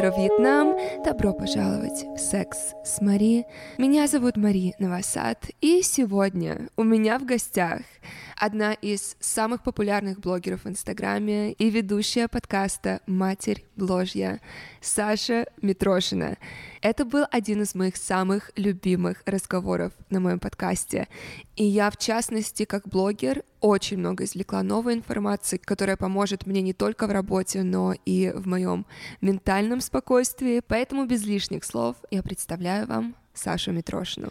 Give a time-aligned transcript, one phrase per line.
[0.00, 0.76] утро, Вьетнам!
[1.04, 3.44] Добро пожаловать в «Секс с Мари».
[3.76, 7.80] Меня зовут Мари Новосад, и сегодня у меня в гостях
[8.40, 14.40] одна из самых популярных блогеров в Инстаграме и ведущая подкаста «Матерь Бложья»
[14.80, 16.38] Саша Митрошина.
[16.80, 21.06] Это был один из моих самых любимых разговоров на моем подкасте.
[21.54, 26.72] И я, в частности, как блогер, очень много извлекла новой информации, которая поможет мне не
[26.72, 28.86] только в работе, но и в моем
[29.20, 30.62] ментальном спокойствии.
[30.66, 34.30] Поэтому без лишних слов я представляю вам Сашу Митрошину.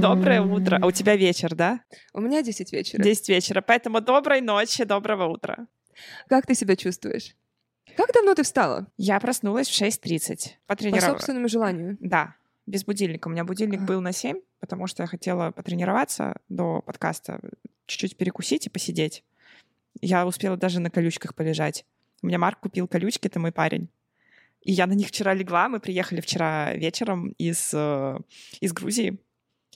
[0.00, 0.78] Доброе утро.
[0.80, 1.80] А у тебя вечер, да?
[2.12, 3.02] У меня 10 вечера.
[3.02, 3.60] 10 вечера.
[3.60, 5.66] Поэтому доброй ночи, доброго утра.
[6.28, 7.34] Как ты себя чувствуешь?
[7.96, 8.86] Как давно ты встала?
[8.96, 10.50] Я проснулась в 6.30.
[10.66, 11.14] Потренировала.
[11.14, 11.96] По собственному желанию?
[12.00, 13.26] Да, без будильника.
[13.26, 13.84] У меня будильник а.
[13.84, 17.40] был на 7, потому что я хотела потренироваться до подкаста,
[17.86, 19.24] чуть-чуть перекусить и посидеть.
[20.00, 21.84] Я успела даже на колючках полежать.
[22.22, 23.88] У меня Марк купил колючки, это мой парень.
[24.62, 25.68] И я на них вчера легла.
[25.68, 28.18] Мы приехали вчера вечером из, э,
[28.60, 29.18] из Грузии.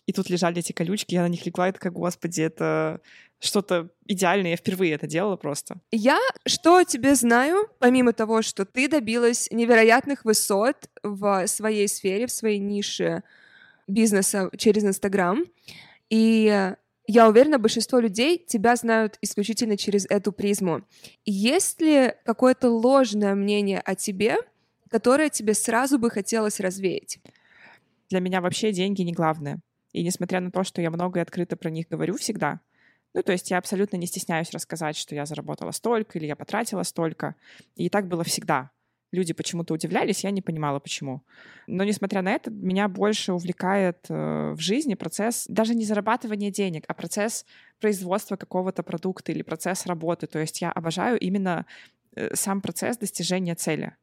[0.07, 3.01] И тут лежали эти колючки, я на них легла, и такая, господи, это
[3.39, 4.53] что-то идеальное.
[4.53, 5.81] Я впервые это делала просто.
[5.91, 12.27] Я что о тебе знаю, помимо того, что ты добилась невероятных высот в своей сфере,
[12.27, 13.23] в своей нише
[13.87, 15.45] бизнеса через Инстаграм,
[16.11, 16.75] и
[17.07, 20.83] я уверена, большинство людей тебя знают исключительно через эту призму.
[21.25, 24.37] Есть ли какое-то ложное мнение о тебе,
[24.89, 27.19] которое тебе сразу бы хотелось развеять?
[28.09, 29.61] Для меня вообще деньги не главное.
[29.93, 32.61] И несмотря на то, что я много и открыто про них говорю всегда,
[33.15, 36.83] ну, то есть я абсолютно не стесняюсь рассказать, что я заработала столько или я потратила
[36.83, 37.35] столько.
[37.77, 38.71] И так было всегда.
[39.13, 41.23] Люди почему-то удивлялись, я не понимала, почему.
[41.67, 46.85] Но, несмотря на это, меня больше увлекает э, в жизни процесс даже не зарабатывания денег,
[46.89, 47.45] а процесс
[47.79, 50.27] производства какого-то продукта или процесс работы.
[50.27, 51.67] То есть я обожаю именно
[52.17, 53.95] э, сам процесс достижения цели.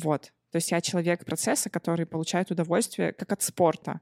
[0.00, 0.32] Вот.
[0.52, 4.00] То есть я человек процесса, который получает удовольствие как от спорта.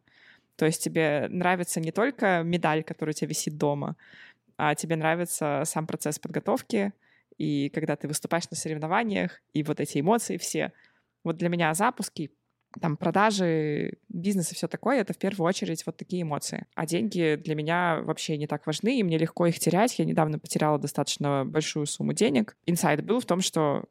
[0.57, 3.97] То есть тебе нравится не только медаль, которая у тебя висит дома,
[4.57, 6.93] а тебе нравится сам процесс подготовки,
[7.39, 10.73] и когда ты выступаешь на соревнованиях, и вот эти эмоции все.
[11.25, 12.31] Вот для меня запуски,
[12.81, 16.67] там, продажи, бизнес и все такое, это в первую очередь вот такие эмоции.
[16.75, 19.99] А деньги для меня вообще не так важны, и мне легко их терять.
[19.99, 22.57] Я недавно потеряла достаточно большую сумму денег.
[22.67, 23.85] Инсайд был в том, что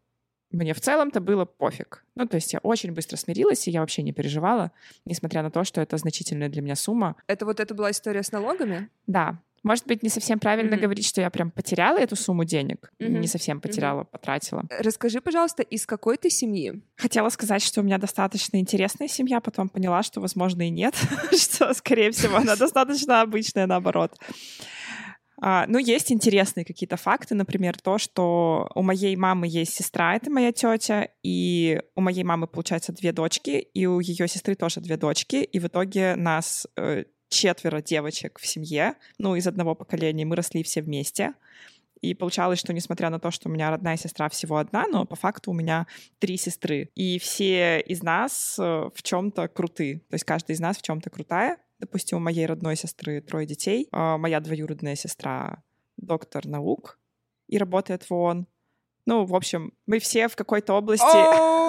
[0.55, 2.03] мне в целом-то было пофиг.
[2.15, 4.71] Ну, то есть я очень быстро смирилась, и я вообще не переживала,
[5.05, 7.15] несмотря на то, что это значительная для меня сумма.
[7.27, 8.89] Это вот это была история с налогами?
[9.07, 9.39] Да.
[9.63, 10.79] Может быть, не совсем правильно mm-hmm.
[10.79, 12.91] говорить, что я прям потеряла эту сумму денег.
[12.99, 13.09] Mm-hmm.
[13.09, 14.11] Не совсем потеряла, mm-hmm.
[14.11, 14.63] потратила.
[14.69, 16.83] Расскажи, пожалуйста, из какой ты семьи?
[16.95, 20.93] Хотела сказать, что у меня достаточно интересная семья, потом поняла, что, возможно, и нет,
[21.35, 24.15] что, скорее всего, она достаточно обычная, наоборот.
[25.41, 30.31] А, ну, есть интересные какие-то факты, например, то, что у моей мамы есть сестра, это
[30.31, 34.97] моя тетя, и у моей мамы, получается, две дочки, и у ее сестры тоже две
[34.97, 40.35] дочки, и в итоге нас э, четверо девочек в семье, ну, из одного поколения, мы
[40.35, 41.33] росли все вместе.
[42.01, 45.15] И получалось, что несмотря на то, что у меня родная сестра всего одна, но по
[45.15, 45.87] факту у меня
[46.19, 46.89] три сестры.
[46.93, 50.03] И все из нас э, в чем-то круты.
[50.09, 51.57] То есть каждая из нас в чем-то крутая.
[51.79, 53.87] Допустим, у моей родной сестры трое детей.
[53.91, 55.63] А моя двоюродная сестра
[55.97, 56.99] доктор наук
[57.47, 58.47] и работает в ООН.
[59.05, 61.05] Ну, в общем, мы все в какой-то области...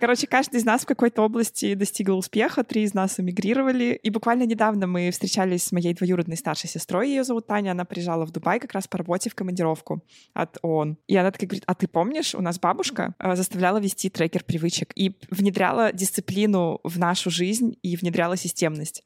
[0.00, 3.98] Короче, каждый из нас в какой-то области достигал успеха, три из нас эмигрировали.
[4.00, 8.24] И буквально недавно мы встречались с моей двоюродной старшей сестрой, ее зовут Таня, она приезжала
[8.24, 10.04] в Дубай как раз по работе в командировку
[10.34, 10.98] от ООН.
[11.08, 14.92] И она такая говорит, а ты помнишь, у нас бабушка э, заставляла вести трекер привычек
[14.94, 19.02] и внедряла дисциплину в нашу жизнь и внедряла системность.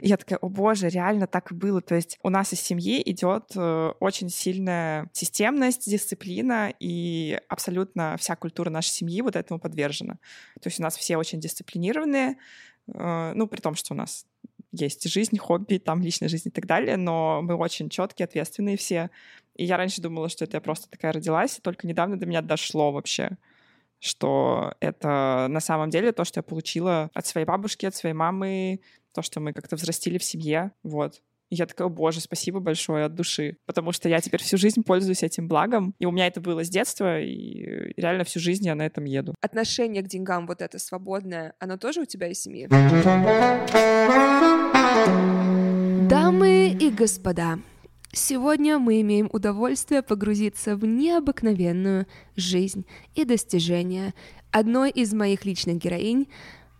[0.00, 1.80] Я такая, о боже, реально так и было.
[1.80, 8.36] То есть у нас из семьи идет э, очень сильная системность, дисциплина, и абсолютно вся
[8.36, 10.14] культура нашей семьи вот этому подвержена.
[10.60, 12.36] То есть у нас все очень дисциплинированные,
[12.92, 14.26] э, ну, при том, что у нас
[14.72, 19.10] есть жизнь, хобби, там личная жизнь и так далее, но мы очень четкие, ответственные все.
[19.54, 22.42] И я раньше думала, что это я просто такая родилась, и только недавно до меня
[22.42, 23.38] дошло вообще,
[24.00, 28.80] что это на самом деле то, что я получила от своей бабушки, от своей мамы,
[29.12, 31.22] то, что мы как-то взрастили в семье, вот.
[31.48, 35.22] И я такая, боже, спасибо большое от души, потому что я теперь всю жизнь пользуюсь
[35.22, 38.84] этим благом, и у меня это было с детства, и реально всю жизнь я на
[38.84, 39.34] этом еду.
[39.40, 42.66] Отношение к деньгам вот это свободное, оно тоже у тебя из семьи?
[46.08, 47.58] Дамы и господа,
[48.18, 54.14] Сегодня мы имеем удовольствие погрузиться в необыкновенную жизнь и достижения
[54.50, 56.26] одной из моих личных героинь,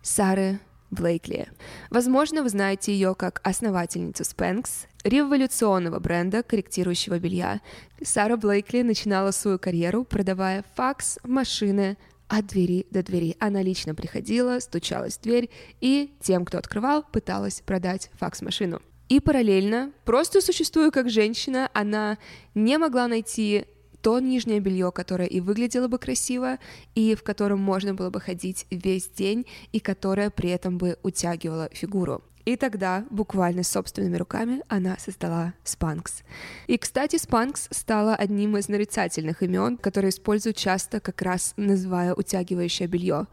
[0.01, 1.47] Сары Блейкли.
[1.91, 7.61] Возможно, вы знаете ее как основательницу Spanx, революционного бренда корректирующего белья.
[8.01, 13.35] Сара Блейкли начинала свою карьеру, продавая факс, машины, от двери до двери.
[13.39, 15.51] Она лично приходила, стучалась в дверь
[15.81, 18.81] и тем, кто открывал, пыталась продать факс-машину.
[19.09, 22.17] И параллельно, просто существуя как женщина, она
[22.55, 23.65] не могла найти
[24.01, 26.59] то нижнее белье, которое и выглядело бы красиво,
[26.95, 31.69] и в котором можно было бы ходить весь день, и которое при этом бы утягивало
[31.73, 32.23] фигуру.
[32.45, 36.23] И тогда, буквально собственными руками, она создала Spanx.
[36.67, 42.87] И, кстати, Spanx стала одним из нарицательных имен, которые используют часто, как раз называя утягивающее
[42.87, 43.27] белье.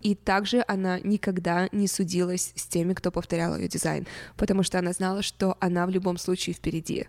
[0.00, 4.06] И также она никогда не судилась с теми, кто повторял ее дизайн,
[4.36, 7.06] потому что она знала, что она в любом случае впереди.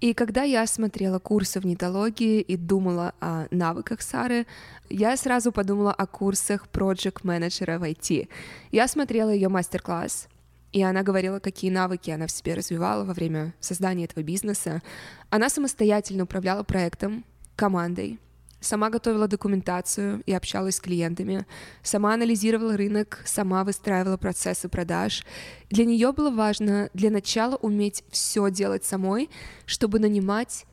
[0.00, 4.46] И когда я смотрела курсы в нетологии и думала о навыках Сары,
[4.88, 8.28] я сразу подумала о курсах проект менеджера в IT.
[8.70, 10.28] Я смотрела ее мастер-класс,
[10.70, 14.82] и она говорила, какие навыки она в себе развивала во время создания этого бизнеса.
[15.30, 17.24] Она самостоятельно управляла проектом,
[17.56, 18.20] командой,
[18.60, 21.46] сама готовила документацию и общалась с клиентами,
[21.82, 25.24] сама анализировала рынок, сама выстраивала процессы продаж.
[25.70, 29.30] Для нее было важно для начала уметь все делать самой,
[29.66, 30.66] чтобы нанимать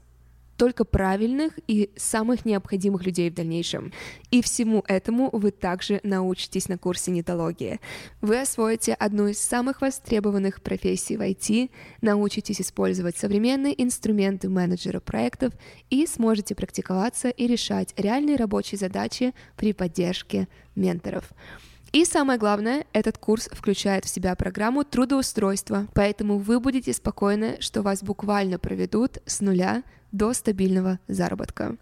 [0.57, 3.91] только правильных и самых необходимых людей в дальнейшем.
[4.31, 7.79] И всему этому вы также научитесь на курсе нетологии.
[8.21, 11.69] Вы освоите одну из самых востребованных профессий в IT,
[12.01, 15.53] научитесь использовать современные инструменты менеджера проектов
[15.89, 21.31] и сможете практиковаться и решать реальные рабочие задачи при поддержке менторов.
[21.95, 27.83] И самое главное, этот курс включает в себя программу трудоустройства, поэтому вы будете спокойны, что
[27.83, 29.81] вас буквально проведут с нуля
[30.15, 31.75] до стабильного заработка.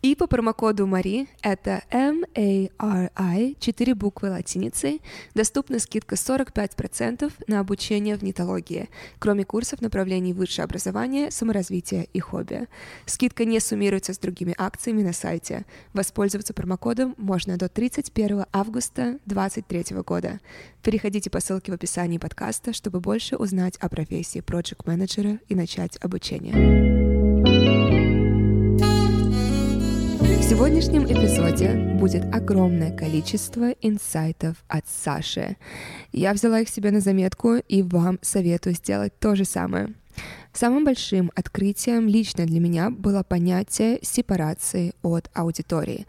[0.00, 5.02] И по промокоду Мари, это M-A-R-I, 4 буквы латиницей,
[5.34, 8.88] доступна скидка 45% на обучение в нетологии,
[9.18, 12.68] кроме курсов направлений высшее образование, саморазвитие и хобби.
[13.06, 15.64] Скидка не суммируется с другими акциями на сайте.
[15.92, 20.40] Воспользоваться промокодом можно до 31 августа 2023 года.
[20.82, 25.96] Переходите по ссылке в описании подкаста, чтобы больше узнать о профессии проект менеджера и начать
[26.00, 27.79] обучение.
[30.40, 35.58] В сегодняшнем эпизоде будет огромное количество инсайтов от Саши.
[36.12, 39.92] Я взяла их себе на заметку и вам советую сделать то же самое.
[40.54, 46.06] Самым большим открытием лично для меня было понятие сепарации от аудитории.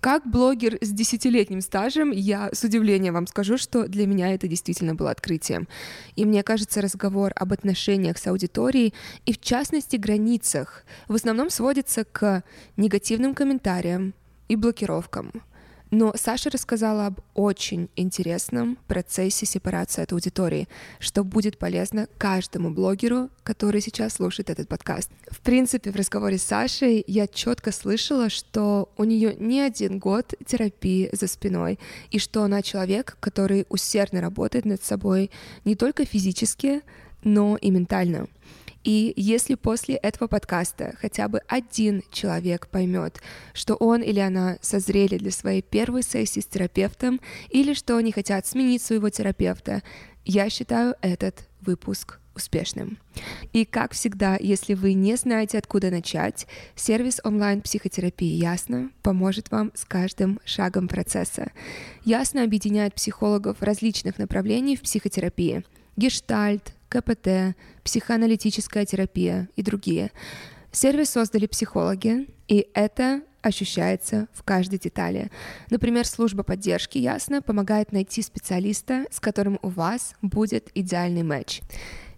[0.00, 4.94] Как блогер с десятилетним стажем, я с удивлением вам скажу, что для меня это действительно
[4.94, 5.68] было открытием.
[6.16, 8.94] И мне кажется, разговор об отношениях с аудиторией
[9.26, 12.42] и, в частности, границах в основном сводится к
[12.78, 14.14] негативным комментариям
[14.48, 15.32] и блокировкам.
[15.90, 20.68] Но Саша рассказала об очень интересном процессе сепарации от аудитории,
[21.00, 25.10] что будет полезно каждому блогеру, который сейчас слушает этот подкаст.
[25.30, 30.34] В принципе, в разговоре с Сашей я четко слышала, что у нее не один год
[30.46, 35.30] терапии за спиной, и что она человек, который усердно работает над собой
[35.64, 36.82] не только физически,
[37.24, 38.28] но и ментально.
[38.84, 43.20] И если после этого подкаста хотя бы один человек поймет,
[43.52, 48.46] что он или она созрели для своей первой сессии с терапевтом, или что они хотят
[48.46, 49.82] сменить своего терапевта,
[50.24, 52.98] я считаю этот выпуск успешным.
[53.52, 59.84] И как всегда, если вы не знаете, откуда начать, сервис онлайн-психотерапии «Ясно» поможет вам с
[59.84, 61.50] каждым шагом процесса.
[62.04, 65.64] «Ясно» объединяет психологов различных направлений в психотерапии–
[65.96, 70.10] гештальт, КПТ, психоаналитическая терапия и другие.
[70.72, 75.30] Сервис создали психологи, и это ощущается в каждой детали.
[75.70, 81.62] Например, служба поддержки ясно помогает найти специалиста, с которым у вас будет идеальный матч.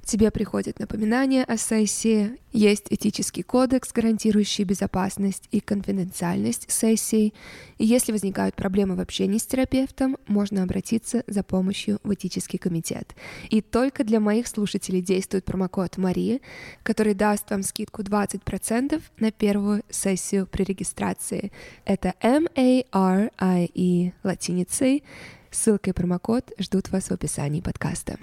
[0.04, 7.32] Тебе приходит напоминание о сессии, есть этический кодекс, гарантирующий безопасность и конфиденциальность сессии.
[7.78, 13.14] И если возникают проблемы в общении с терапевтом, можно обратиться за помощью в этический комитет.
[13.48, 16.42] И только для моих слушателей действует промокод Марии,
[16.82, 21.52] который даст вам скидку 20% на первую сессию при регистрации.
[21.84, 25.04] Это M-A-R-I-E латиницей.
[25.52, 28.14] Ссылка и промокод ждут вас в описании подкаста.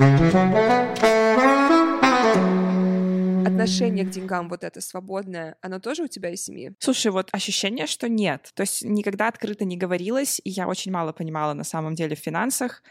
[3.46, 6.74] Отношение к деньгам вот это свободное, оно тоже у тебя из семьи?
[6.80, 8.50] Слушай, вот ощущение, что нет.
[8.56, 12.20] То есть никогда открыто не говорилось, и я очень мало понимала на самом деле в
[12.20, 12.82] финансах.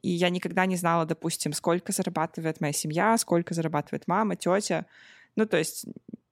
[0.00, 4.86] И я никогда не знала, допустим, сколько зарабатывает моя семья, сколько зарабатывает мама, тетя.
[5.36, 5.84] Ну, то есть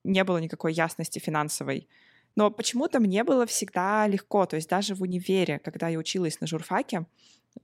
[0.02, 1.88] не было никакой ясности финансовой.
[2.36, 4.46] Но почему-то мне было всегда легко.
[4.46, 7.04] То есть даже в универе, когда я училась на журфаке,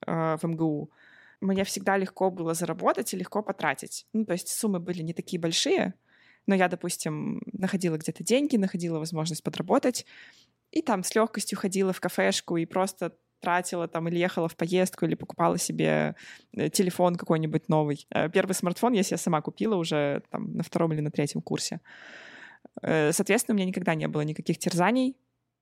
[0.07, 0.91] э, в МГУ,
[1.41, 4.07] мне всегда легко было заработать и легко потратить.
[4.13, 5.95] Ну, то есть суммы были не такие большие,
[6.47, 10.07] Но я, допустим, находила где-то деньги, находила возможность подработать,
[10.71, 15.05] и там с легкостью ходила в кафешку и просто тратила там или ехала в поездку,
[15.05, 16.15] или покупала себе
[16.53, 18.07] э, телефон какой-нибудь новый.
[18.11, 21.81] Э, первый смартфон я себе сама купила уже там на втором или на третьем курсе.
[22.83, 25.17] Э, соответственно, у меня никогда не было никаких терзаний,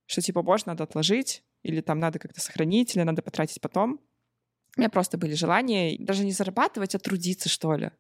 [0.07, 4.01] что типа, боже, надо отложить, или там надо как-то сохранить, или надо потратить потом.
[4.77, 7.91] У меня просто были желания даже не зарабатывать, а трудиться, что ли.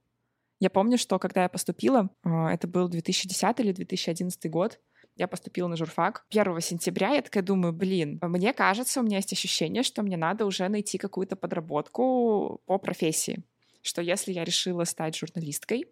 [0.60, 4.80] Я помню, что когда я поступила, это был 2010 или 2011 год,
[5.16, 7.14] я поступила на журфак 1 сентября.
[7.14, 10.98] Я такая думаю, блин, мне кажется, у меня есть ощущение, что мне надо уже найти
[10.98, 13.44] какую-то подработку по профессии.
[13.82, 15.86] Что если я решила стать журналисткой,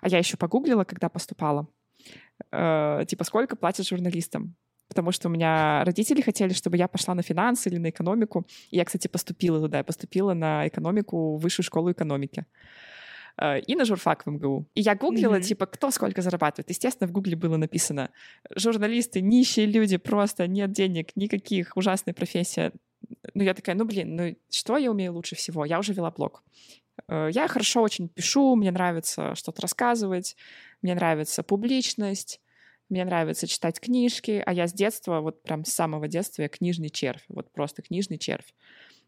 [0.00, 1.68] а я еще погуглила, когда поступала,
[2.50, 4.56] э, типа, сколько платят журналистам?
[4.88, 8.46] Потому что у меня родители хотели, чтобы я пошла на финансы или на экономику.
[8.70, 9.78] И я, кстати, поступила туда.
[9.78, 12.46] Я поступила на экономику, в высшую школу экономики.
[13.38, 14.66] Э, и на журфак в МГУ.
[14.74, 15.42] И я гуглила, mm-hmm.
[15.42, 16.70] типа, кто сколько зарабатывает.
[16.70, 18.10] Естественно, в гугле было написано,
[18.54, 22.72] журналисты, нищие люди, просто нет денег, никаких, ужасная профессия.
[23.34, 25.64] Ну, я такая, ну, блин, ну, что я умею лучше всего?
[25.64, 26.42] Я уже вела блог.
[27.08, 30.36] Э, я хорошо очень пишу, мне нравится что-то рассказывать,
[30.82, 32.40] мне нравится публичность,
[32.88, 36.88] мне нравится читать книжки, а я с детства, вот прям с самого детства я книжный
[36.88, 38.54] червь, вот просто книжный червь.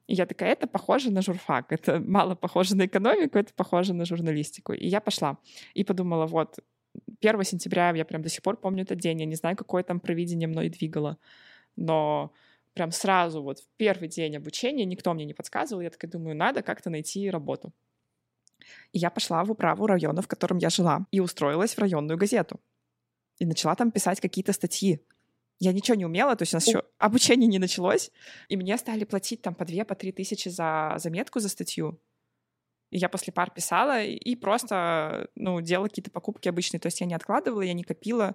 [0.09, 4.05] И я такая, это похоже на журфак, это мало похоже на экономику, это похоже на
[4.05, 4.73] журналистику.
[4.73, 5.39] И я пошла
[5.75, 6.59] и подумала, вот,
[7.21, 10.01] 1 сентября, я прям до сих пор помню этот день, я не знаю, какое там
[10.01, 11.19] провидение мной двигало,
[11.77, 12.33] но
[12.75, 16.63] прям сразу вот в первый день обучения никто мне не подсказывал, я такая думаю, надо
[16.63, 17.73] как-то найти работу.
[18.93, 22.61] И я пошла в управу района, в котором я жила, и устроилась в районную газету.
[23.39, 25.01] И начала там писать какие-то статьи
[25.61, 28.11] я ничего не умела, то есть у нас еще обучение не началось,
[28.49, 31.99] и мне стали платить там по две, по три тысячи за заметку, за статью.
[32.91, 36.81] И я после пар писала и просто, ну, делала какие-то покупки обычные.
[36.81, 38.35] То есть я не откладывала, я не копила,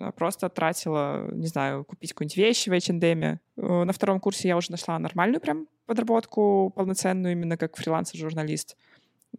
[0.00, 3.38] а просто тратила, не знаю, купить какую-нибудь вещь в H&M.
[3.56, 8.76] На втором курсе я уже нашла нормальную прям подработку, полноценную именно как фрилансер-журналист.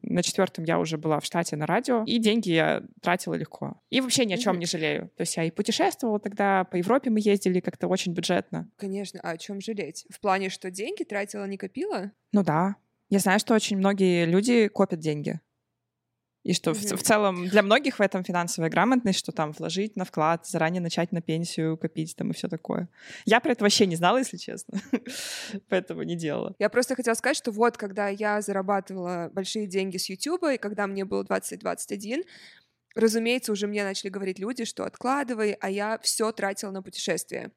[0.01, 3.81] На четвертом я уже была в штате на радио, и деньги я тратила легко.
[3.89, 5.11] И вообще ни о чем не жалею.
[5.17, 8.69] То есть я и путешествовала тогда, по Европе мы ездили как-то очень бюджетно.
[8.77, 10.05] Конечно, а о чем жалеть?
[10.09, 12.11] В плане, что деньги тратила, не копила?
[12.31, 12.75] Ну да.
[13.09, 15.39] Я знаю, что очень многие люди копят деньги.
[16.43, 16.95] И что mm-hmm.
[16.95, 20.81] в, в целом для многих в этом финансовая грамотность, что там вложить на вклад, заранее
[20.81, 22.87] начать на пенсию копить там и все такое.
[23.25, 24.79] Я про это вообще не знала, если честно,
[25.69, 26.55] поэтому не делала.
[26.57, 30.87] Я просто хотела сказать, что вот когда я зарабатывала большие деньги с YouTube, и когда
[30.87, 32.23] мне было 20-21,
[32.95, 37.51] разумеется, уже мне начали говорить люди, что откладывай, а я все тратила на путешествия.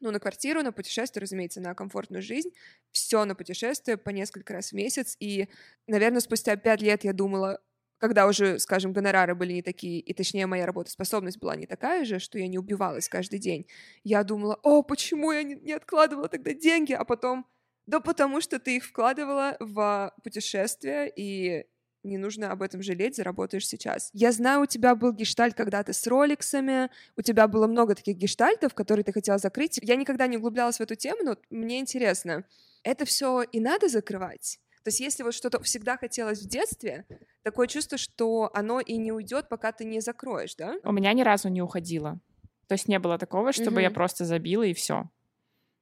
[0.00, 2.50] Ну, на квартиру, на путешествие, разумеется, на комфортную жизнь.
[2.90, 5.16] Все на путешествие по несколько раз в месяц.
[5.18, 5.48] И,
[5.86, 7.60] наверное, спустя пять лет я думала,
[8.04, 12.18] когда уже, скажем, гонорары были не такие, и точнее моя работоспособность была не такая же,
[12.18, 13.66] что я не убивалась каждый день,
[14.02, 17.46] я думала, о, почему я не, не откладывала тогда деньги, а потом,
[17.86, 21.64] да потому что ты их вкладывала в путешествие, и
[22.02, 24.10] не нужно об этом жалеть, заработаешь сейчас.
[24.12, 28.74] Я знаю, у тебя был гештальт когда-то с роликсами, у тебя было много таких гештальтов,
[28.74, 29.80] которые ты хотела закрыть.
[29.82, 32.44] Я никогда не углублялась в эту тему, но мне интересно,
[32.82, 34.60] это все и надо закрывать?
[34.84, 37.06] То есть если вот что-то всегда хотелось в детстве,
[37.42, 40.76] такое чувство, что оно и не уйдет, пока ты не закроешь, да?
[40.84, 42.20] У меня ни разу не уходило.
[42.68, 43.80] То есть не было такого, чтобы угу.
[43.80, 45.08] я просто забила и все.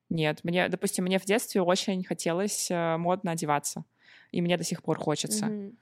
[0.09, 3.85] Нет, мне, допустим, мне в детстве очень хотелось э, модно одеваться,
[4.31, 5.47] и мне до сих пор хочется.
[5.47, 5.73] Угу.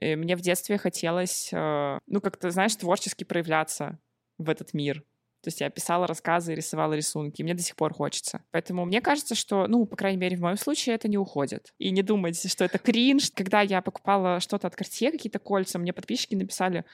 [0.00, 3.98] И мне в детстве хотелось, э, ну как-то, знаешь, творчески проявляться
[4.38, 5.02] в этот мир.
[5.46, 8.42] То есть я писала рассказы, рисовала рисунки, мне до сих пор хочется.
[8.50, 11.72] Поэтому мне кажется, что, ну, по крайней мере, в моем случае это не уходит.
[11.78, 13.30] И не думайте, что это кринж.
[13.32, 16.84] Когда я покупала что-то от Cartier, какие-то кольца, мне подписчики написали,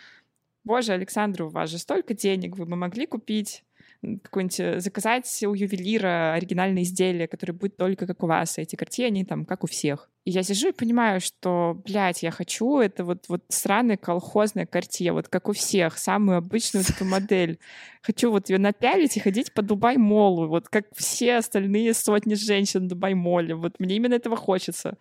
[0.65, 3.65] боже, Александр, у вас же столько денег, вы бы могли купить
[4.03, 8.75] какой-нибудь э, заказать у ювелира оригинальное изделие, которое будет только как у вас, а эти
[8.77, 10.09] картины, там как у всех.
[10.25, 15.13] И я сижу и понимаю, что, блядь, я хочу это вот, вот сраная колхозная картия,
[15.13, 17.59] вот как у всех, самую обычную эту модель.
[18.03, 23.55] Хочу вот ее напялить и ходить по Дубай-молу, вот как все остальные сотни женщин Дубай-моле.
[23.57, 24.97] Вот мне именно этого хочется.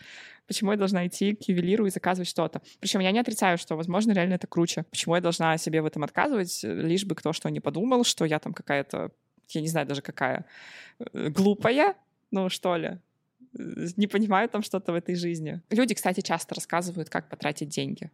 [0.47, 2.61] Почему я должна идти к ювелиру и заказывать что-то?
[2.79, 4.83] Причем я не отрицаю, что, возможно, реально это круче.
[4.89, 8.39] Почему я должна себе в этом отказывать, лишь бы кто что не подумал, что я
[8.39, 9.11] там какая-то,
[9.49, 10.45] я не знаю даже какая,
[10.99, 11.95] э, глупая,
[12.31, 12.99] ну что ли
[13.53, 15.61] не понимаю там что-то в этой жизни.
[15.69, 18.09] Люди, кстати, часто рассказывают, как потратить деньги.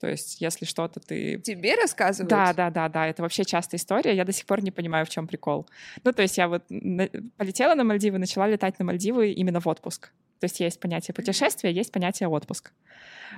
[0.00, 1.38] То есть, если что-то ты...
[1.38, 2.28] Тебе рассказывают?
[2.28, 3.06] Да, да, да, да.
[3.06, 4.16] Это вообще частая история.
[4.16, 5.68] Я до сих пор не понимаю, в чем прикол.
[6.02, 7.08] Ну, то есть я вот на...
[7.36, 10.10] полетела на Мальдивы, начала летать на Мальдивы именно в отпуск.
[10.42, 12.72] То есть есть понятие путешествия, есть понятие отпуск.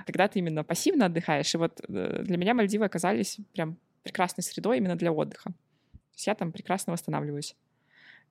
[0.07, 1.53] Когда ты именно пассивно отдыхаешь.
[1.53, 5.51] И вот э, для меня Мальдивы оказались прям прекрасной средой именно для отдыха.
[5.51, 7.55] То есть я там прекрасно восстанавливаюсь.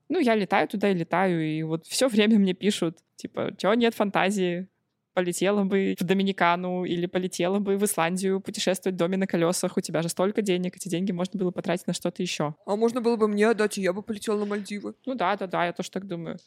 [0.08, 3.94] Ну, я летаю туда и летаю, и вот все время мне пишут, типа, чего нет
[3.94, 4.66] фантазии,
[5.12, 9.76] полетела бы в Доминикану или полетела бы в Исландию путешествовать в доме на колесах.
[9.76, 12.56] У тебя же столько денег, эти деньги можно было потратить на что-то еще.
[12.66, 14.96] А можно было бы мне отдать, и я бы полетела на Мальдивы.
[15.06, 16.38] Ну да, да, да, я тоже так думаю.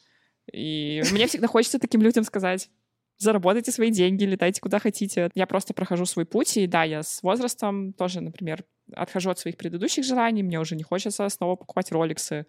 [0.52, 2.70] И мне всегда хочется таким людям сказать,
[3.18, 5.30] заработайте свои деньги, летайте куда хотите.
[5.34, 8.64] Я просто прохожу свой путь, и да, я с возрастом тоже, например,
[8.94, 12.46] отхожу от своих предыдущих желаний, мне уже не хочется снова покупать роликсы,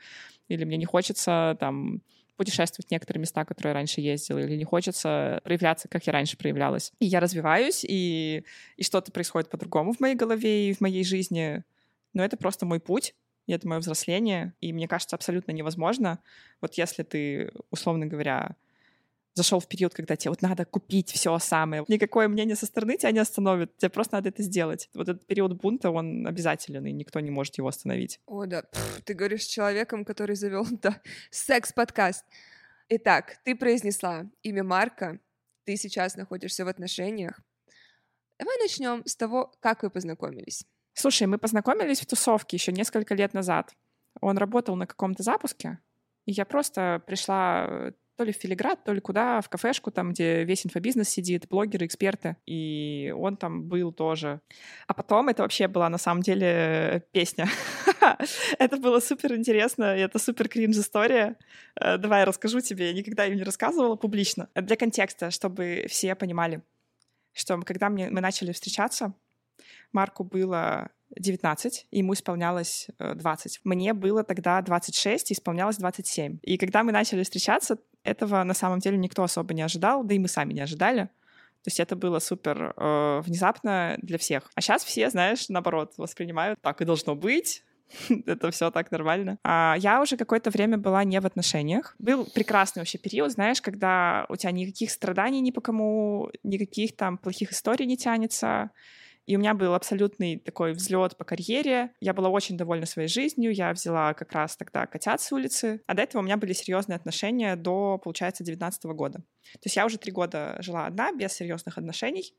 [0.48, 2.02] или мне не хочется там
[2.38, 6.94] путешествовать в некоторые места, которые раньше ездила, или не хочется проявляться, как я раньше проявлялась.
[7.00, 8.46] И я развиваюсь, и,
[8.78, 11.66] и что-то происходит по-другому в моей голове и в моей жизни.
[12.14, 13.14] Но это просто мой путь,
[13.50, 16.20] и это мое взросление, и мне кажется, абсолютно невозможно,
[16.62, 18.56] вот если ты, условно говоря,
[19.34, 21.84] зашел в период, когда тебе вот надо купить все самое.
[21.88, 23.76] Никакое мнение со стороны тебя не остановит.
[23.78, 24.88] Тебе просто надо это сделать.
[24.94, 28.20] Вот этот период бунта, он обязателен, и никто не может его остановить.
[28.28, 28.62] О, да.
[28.62, 31.02] Пфф, ты говоришь с человеком, который завел да,
[31.32, 32.24] секс-подкаст.
[32.90, 35.20] Итак, ты произнесла имя Марка,
[35.64, 37.42] ты сейчас находишься в отношениях.
[38.38, 40.68] Давай начнем с того, как вы познакомились.
[41.00, 43.74] Слушай, мы познакомились в тусовке еще несколько лет назад.
[44.20, 45.80] Он работал на каком-то запуске,
[46.26, 50.44] и я просто пришла то ли в Филиград, то ли куда, в кафешку, там, где
[50.44, 52.36] весь инфобизнес сидит, блогеры, эксперты.
[52.46, 54.42] И он там был тоже.
[54.88, 57.48] А потом это вообще была на самом деле песня.
[58.60, 61.38] это было супер интересно, это супер кринж история.
[61.80, 64.50] Э, давай я расскажу тебе, я никогда ее не рассказывала публично.
[64.54, 66.62] Для контекста, чтобы все понимали,
[67.32, 69.14] что когда мы начали встречаться,
[69.92, 73.56] Марку было 19, и ему исполнялось 20.
[73.56, 76.40] Э, Мне было тогда 26, и исполнялось 27.
[76.44, 80.20] И когда мы начали встречаться, этого на самом деле никто особо не ожидал, да и
[80.20, 81.10] мы сами не ожидали.
[81.64, 84.50] То есть это было супер э, внезапно для всех.
[84.56, 87.64] А сейчас все, знаешь, наоборот, воспринимают так и должно быть.
[88.26, 89.40] это все так нормально.
[89.44, 91.96] А я уже какое-то время была не в отношениях.
[92.00, 97.18] Был прекрасный вообще период, знаешь, когда у тебя никаких страданий ни по кому, никаких там
[97.18, 98.72] плохих историй не тянется.
[99.30, 101.92] И у меня был абсолютный такой взлет по карьере.
[102.00, 103.54] Я была очень довольна своей жизнью.
[103.54, 105.84] Я взяла как раз тогда котят с улицы.
[105.86, 109.20] А до этого у меня были серьезные отношения до, получается, 19 года.
[109.20, 112.34] То есть я уже три года жила одна, без серьезных отношений.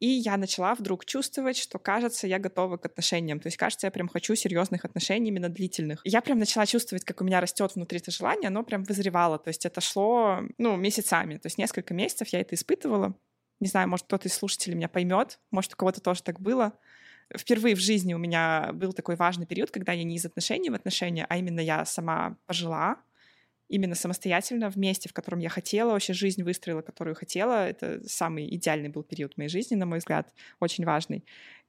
[0.00, 3.40] И я начала вдруг чувствовать, что, кажется, я готова к отношениям.
[3.40, 6.02] То есть, кажется, я прям хочу серьезных отношений, именно длительных.
[6.04, 9.38] Я прям начала чувствовать, как у меня растет внутри это желание, оно прям вызревало.
[9.38, 11.38] То есть это шло, ну, месяцами.
[11.38, 13.14] То есть несколько месяцев я это испытывала.
[13.60, 16.78] Не знаю, может, кто-то из слушателей меня поймет, может, у кого-то тоже так было.
[17.36, 20.74] Впервые в жизни у меня был такой важный период, когда я не из отношений в
[20.74, 22.96] отношения, а именно я сама пожила,
[23.68, 27.68] именно самостоятельно, в месте, в котором я хотела, вообще жизнь выстроила, которую хотела.
[27.68, 31.24] Это самый идеальный был период моей жизни, на мой взгляд, очень важный.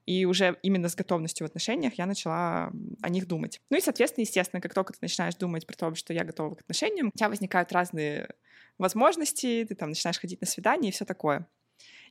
[0.05, 2.71] И уже именно с готовностью в отношениях я начала
[3.01, 3.61] о них думать.
[3.69, 6.61] Ну и, соответственно, естественно, как только ты начинаешь думать про то, что я готова к
[6.61, 8.29] отношениям, у тебя возникают разные
[8.77, 11.47] возможности, ты там начинаешь ходить на свидания и все такое.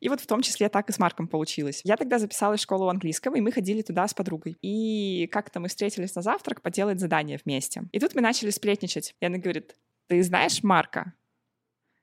[0.00, 1.80] И вот в том числе так и с Марком получилось.
[1.84, 4.56] Я тогда записалась в школу английского, и мы ходили туда с подругой.
[4.62, 7.84] И как-то мы встретились на завтрак поделать задание вместе.
[7.92, 9.14] И тут мы начали сплетничать.
[9.20, 11.12] И она говорит, ты знаешь Марка?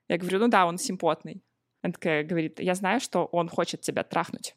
[0.08, 1.42] Я говорю, ну да, он симпотный.
[1.82, 4.54] Она такая говорит, я знаю, что он хочет тебя трахнуть.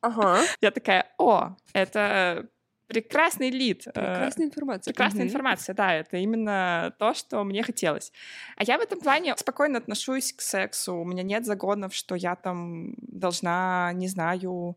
[0.00, 0.42] Ага.
[0.60, 2.48] Я такая, о, это
[2.86, 3.86] прекрасный лид.
[3.86, 4.92] Э, прекрасная информация.
[4.92, 5.28] Прекрасная угу.
[5.28, 8.12] информация, да, это именно то, что мне хотелось.
[8.56, 10.94] А я в этом плане спокойно отношусь к сексу.
[10.96, 14.76] У меня нет загонов, что я там должна, не знаю,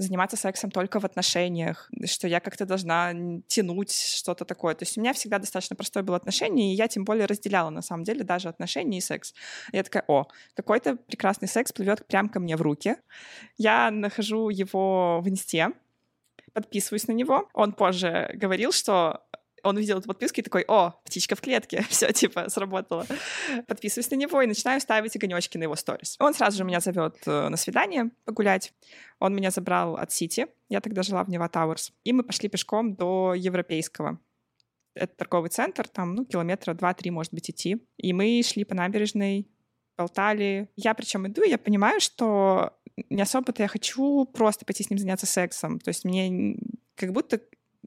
[0.00, 3.12] заниматься сексом только в отношениях, что я как-то должна
[3.46, 4.74] тянуть что-то такое.
[4.74, 7.82] То есть у меня всегда достаточно простое было отношение, и я тем более разделяла на
[7.82, 9.34] самом деле даже отношения и секс.
[9.72, 12.96] И я такая, о, какой-то прекрасный секс плывет прямо ко мне в руки.
[13.58, 15.72] Я нахожу его в инсте,
[16.52, 17.48] подписываюсь на него.
[17.52, 19.22] Он позже говорил, что
[19.62, 23.06] он увидел эту подписку и такой, о, птичка в клетке, все, типа, сработало.
[23.66, 26.16] Подписываюсь на него и начинаю ставить огонечки на его сторис.
[26.18, 28.72] Он сразу же меня зовет э, на свидание погулять.
[29.18, 32.94] Он меня забрал от Сити, я тогда жила в Neva Towers, и мы пошли пешком
[32.94, 34.18] до Европейского.
[34.94, 37.86] Это торговый центр, там, ну, километра два-три, может быть, идти.
[37.96, 39.48] И мы шли по набережной,
[39.96, 40.68] болтали.
[40.76, 42.76] Я причем иду, и я понимаю, что
[43.08, 45.78] не особо-то я хочу просто пойти с ним заняться сексом.
[45.80, 46.56] То есть мне
[46.96, 47.40] как будто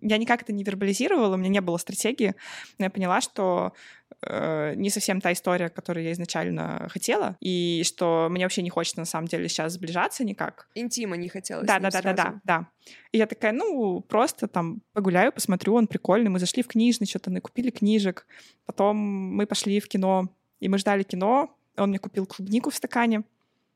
[0.03, 2.35] я никак это не вербализировала, у меня не было стратегии,
[2.77, 3.73] но я поняла, что
[4.21, 8.99] э, не совсем та история, которую я изначально хотела, и что мне вообще не хочется
[8.99, 10.67] на самом деле сейчас сближаться никак.
[10.75, 11.67] Интима не хотелось.
[11.67, 12.67] Да, да, да, да, да, да.
[13.11, 16.29] И я такая, ну, просто там погуляю, посмотрю, он прикольный.
[16.29, 18.27] Мы зашли в книжный, что-то накупили книжек.
[18.65, 21.55] Потом мы пошли в кино, и мы ждали кино.
[21.77, 23.23] Он мне купил клубнику в стакане.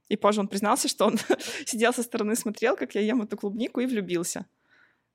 [0.09, 1.17] И позже он признался, что он
[1.65, 4.45] сидел со стороны, смотрел, как я ем эту клубнику и влюбился.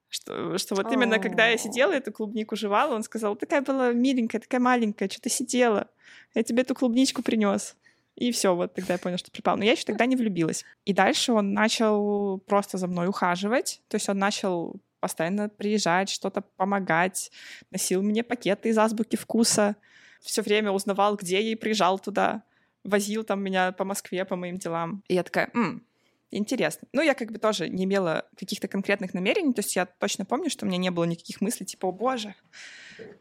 [0.08, 4.42] Что, что вот именно когда я сидела, эту клубнику жевала, он сказал, такая была миленькая,
[4.42, 5.88] такая маленькая, что ты сидела,
[6.34, 7.76] я тебе эту клубничку принес.
[8.14, 9.56] И все, вот тогда я понял, что припал.
[9.56, 10.64] Но я еще тогда не влюбилась.
[10.84, 13.80] И дальше он начал просто за мной ухаживать.
[13.88, 17.32] То есть он начал постоянно приезжать, что-то помогать,
[17.70, 19.76] носил мне пакеты из азбуки вкуса,
[20.20, 22.44] все время узнавал, где я и приезжал туда,
[22.84, 25.02] возил там меня по Москве по моим делам.
[25.08, 25.82] И я такая, М,
[26.30, 26.88] интересно.
[26.92, 30.50] Ну, я как бы тоже не имела каких-то конкретных намерений, то есть я точно помню,
[30.50, 32.34] что у меня не было никаких мыслей типа, о боже,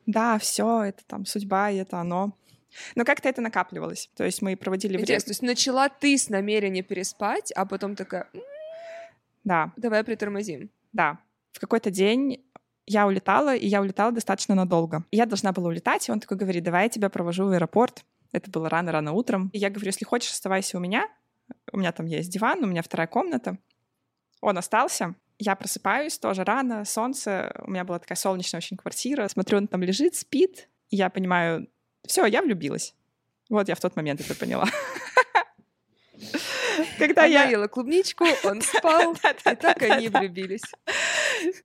[0.05, 2.33] да, все, это там судьба, и это оно.
[2.95, 4.09] Но как-то это накапливалось.
[4.15, 5.05] То есть мы проводили время.
[5.05, 8.29] То есть начала ты с намерения переспать, а потом такая...
[9.43, 9.73] Да.
[9.75, 10.69] Давай притормозим.
[10.93, 11.19] Да.
[11.51, 12.45] В какой-то день
[12.85, 15.03] я улетала, и я улетала достаточно надолго.
[15.11, 18.05] Я должна была улетать, и он такой говорит, давай я тебя провожу в аэропорт.
[18.31, 19.49] Это было рано-рано утром.
[19.53, 21.07] И я говорю, если хочешь, оставайся у меня.
[21.71, 23.57] У меня там есть диван, у меня вторая комната.
[24.41, 25.15] Он остался.
[25.37, 27.53] Я просыпаюсь тоже рано, солнце.
[27.65, 29.27] У меня была такая солнечная очень квартира.
[29.27, 30.69] Смотрю, он там лежит, спит.
[30.89, 31.67] И я понимаю,
[32.05, 32.95] все, я влюбилась.
[33.49, 34.67] Вот я в тот момент это поняла.
[36.97, 40.63] Когда я ела клубничку, он спал, и так они влюбились.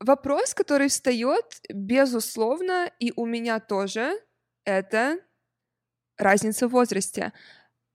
[0.01, 4.19] Вопрос, который встает, безусловно, и у меня тоже,
[4.65, 5.19] это
[6.19, 7.33] разница в возрасте.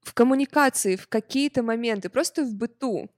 [0.02, 3.10] В коммуникации, в какие-то моменты, просто в быту.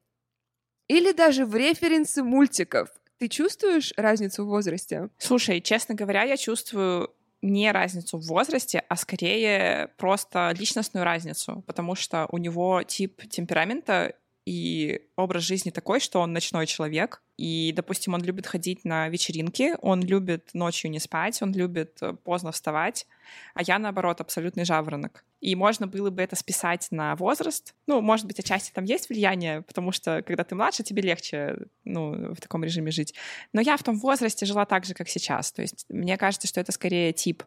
[0.88, 2.90] Или даже в референсы мультиков.
[3.18, 5.10] Ты чувствуешь разницу в возрасте?
[5.18, 11.96] Слушай, честно говоря, я чувствую не разницу в возрасте, а скорее просто личностную разницу, потому
[11.96, 18.14] что у него тип темперамента и образ жизни такой, что он ночной человек, и, допустим,
[18.14, 23.08] он любит ходить на вечеринки, он любит ночью не спать, он любит э, поздно вставать,
[23.54, 25.24] а я, наоборот, абсолютный жаворонок.
[25.40, 27.74] И можно было бы это списать на возраст.
[27.88, 32.34] Ну, может быть, отчасти там есть влияние, потому что, когда ты младше, тебе легче, ну,
[32.34, 33.14] в таком режиме жить.
[33.54, 35.52] Но я в том возрасте жила так же, как сейчас.
[35.52, 37.44] То есть мне кажется, что это скорее тип.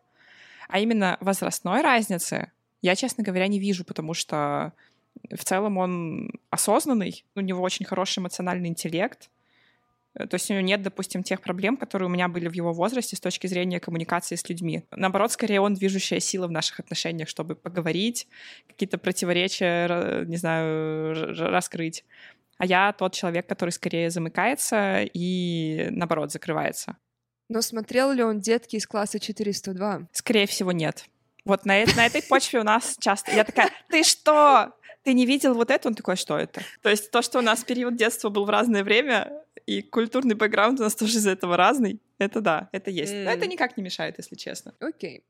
[0.68, 2.50] А именно возрастной разницы
[2.82, 4.72] я, честно говоря, не вижу, потому что
[5.30, 9.30] в целом он осознанный, у него очень хороший эмоциональный интеллект,
[10.14, 13.16] то есть у него нет, допустим, тех проблем, которые у меня были в его возрасте
[13.16, 14.84] с точки зрения коммуникации с людьми.
[14.90, 18.26] Наоборот, скорее он движущая сила в наших отношениях, чтобы поговорить,
[18.66, 22.04] какие-то противоречия, не знаю, раскрыть.
[22.56, 26.96] А я тот человек, который скорее замыкается и, наоборот, закрывается.
[27.50, 30.08] Но смотрел ли он детки из класса 402?
[30.12, 31.04] Скорее всего, нет.
[31.46, 33.30] Вот на, на этой почве у нас часто...
[33.30, 34.74] Я такая, ты что?
[35.04, 35.88] Ты не видел вот это?
[35.88, 36.60] Он такой, «А что это?
[36.82, 39.32] То есть то, что у нас период детства был в разное время,
[39.64, 42.00] и культурный бэкграунд у нас тоже из этого разный.
[42.18, 43.12] Это да, это есть.
[43.12, 44.74] Но это никак не мешает, если честно.
[44.80, 45.18] Окей.
[45.18, 45.22] Okay.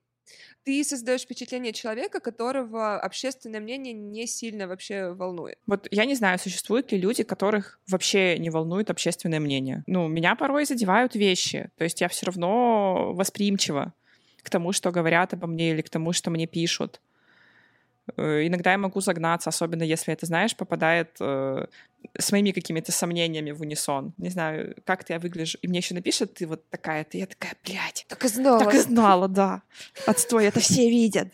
[0.65, 5.59] Ты создаешь впечатление человека, которого общественное мнение не сильно вообще волнует.
[5.67, 9.85] Вот я не знаю, существуют ли люди, которых вообще не волнует общественное мнение.
[9.87, 11.71] Ну, меня порой задевают вещи.
[11.77, 13.95] То есть я все равно восприимчива
[14.47, 17.01] к тому, что говорят обо мне или к тому, что мне пишут.
[18.17, 21.67] Э, иногда я могу загнаться, особенно если это, знаешь, попадает э,
[22.19, 24.13] с моими какими-то сомнениями в унисон.
[24.19, 25.59] Не знаю, как ты я выгляжу.
[25.63, 28.07] И мне еще напишут, ты вот такая, ты я такая, блядь.
[28.09, 28.65] Так и знала.
[28.65, 29.63] Так и знала, да.
[30.07, 31.29] Отстой, это все видят.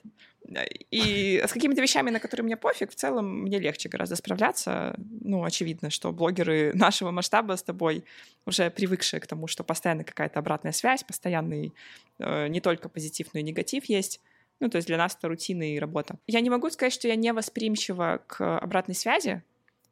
[0.91, 4.95] И с какими-то вещами, на которые мне пофиг, в целом мне легче гораздо справляться.
[5.21, 8.05] Ну, очевидно, что блогеры нашего масштаба с тобой
[8.47, 11.73] уже привыкшие к тому, что постоянно какая-то обратная связь, постоянный
[12.19, 14.21] э, не только позитив, но и негатив есть.
[14.61, 16.17] Ну, то есть для нас это рутина и работа.
[16.27, 19.43] Я не могу сказать, что я не восприимчива к обратной связи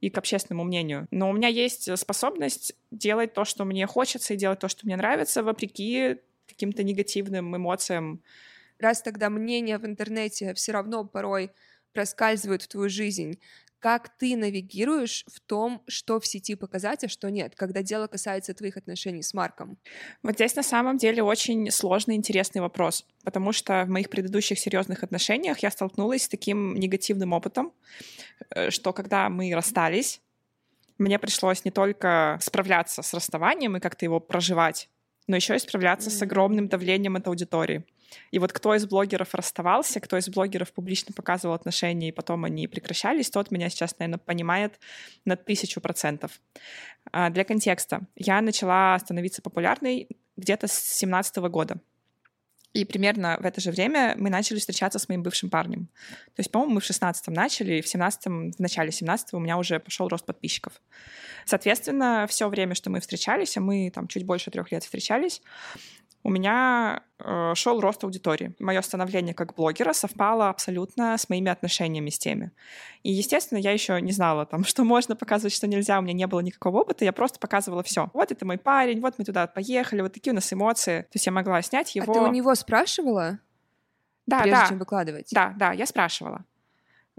[0.01, 4.37] и к общественному мнению, но у меня есть способность делать то, что мне хочется, и
[4.37, 6.19] делать то, что мне нравится, вопреки
[6.51, 8.21] каким-то негативным эмоциям.
[8.81, 11.53] Раз тогда мнения в интернете все равно порой
[11.93, 13.39] проскальзывают в твою жизнь,
[13.81, 18.53] как ты навигируешь в том, что в сети показать, а что нет, когда дело касается
[18.53, 19.79] твоих отношений с Марком?
[20.23, 25.03] Вот здесь на самом деле очень сложный, интересный вопрос, потому что в моих предыдущих серьезных
[25.03, 27.73] отношениях я столкнулась с таким негативным опытом,
[28.51, 30.21] э, что когда мы расстались,
[30.99, 34.91] мне пришлось не только справляться с расставанием и как-то его проживать,
[35.27, 36.19] но еще и справляться mm-hmm.
[36.19, 37.85] с огромным давлением от аудитории.
[38.31, 42.69] И вот кто из блогеров расставался, кто из блогеров публично показывал отношения, и потом они
[42.69, 44.79] прекращались, тот меня сейчас, наверное, понимает
[45.25, 46.41] на тысячу процентов.
[47.13, 48.03] А, для контекста.
[48.17, 51.81] Я начала становиться популярной где-то с 17 года.
[52.73, 55.89] И примерно в это же время мы начали встречаться с моим бывшим парнем.
[56.37, 59.59] То есть, по-моему, мы в 16-м начали, и в 17-м, в начале 17-го у меня
[59.59, 60.81] уже пошел рост подписчиков.
[61.47, 65.43] Соответственно, все время, что мы встречались, а мы там чуть больше трех лет встречались,
[66.23, 68.55] у меня э, шел рост аудитории.
[68.59, 72.53] Мое становление как блогера совпало абсолютно с моими отношениями с теми.
[73.03, 75.99] И, естественно, я еще не знала, там, что можно показывать, что нельзя.
[75.99, 78.11] У меня не было никакого опыта, я просто показывала все.
[78.13, 81.03] Вот это мой парень, вот мы туда поехали, вот такие у нас эмоции.
[81.03, 82.13] То есть я могла снять его.
[82.13, 83.39] А ты у него спрашивала?
[84.27, 84.67] Да, прежде да.
[84.69, 85.29] чем выкладывать?
[85.33, 86.45] Да, да, я спрашивала.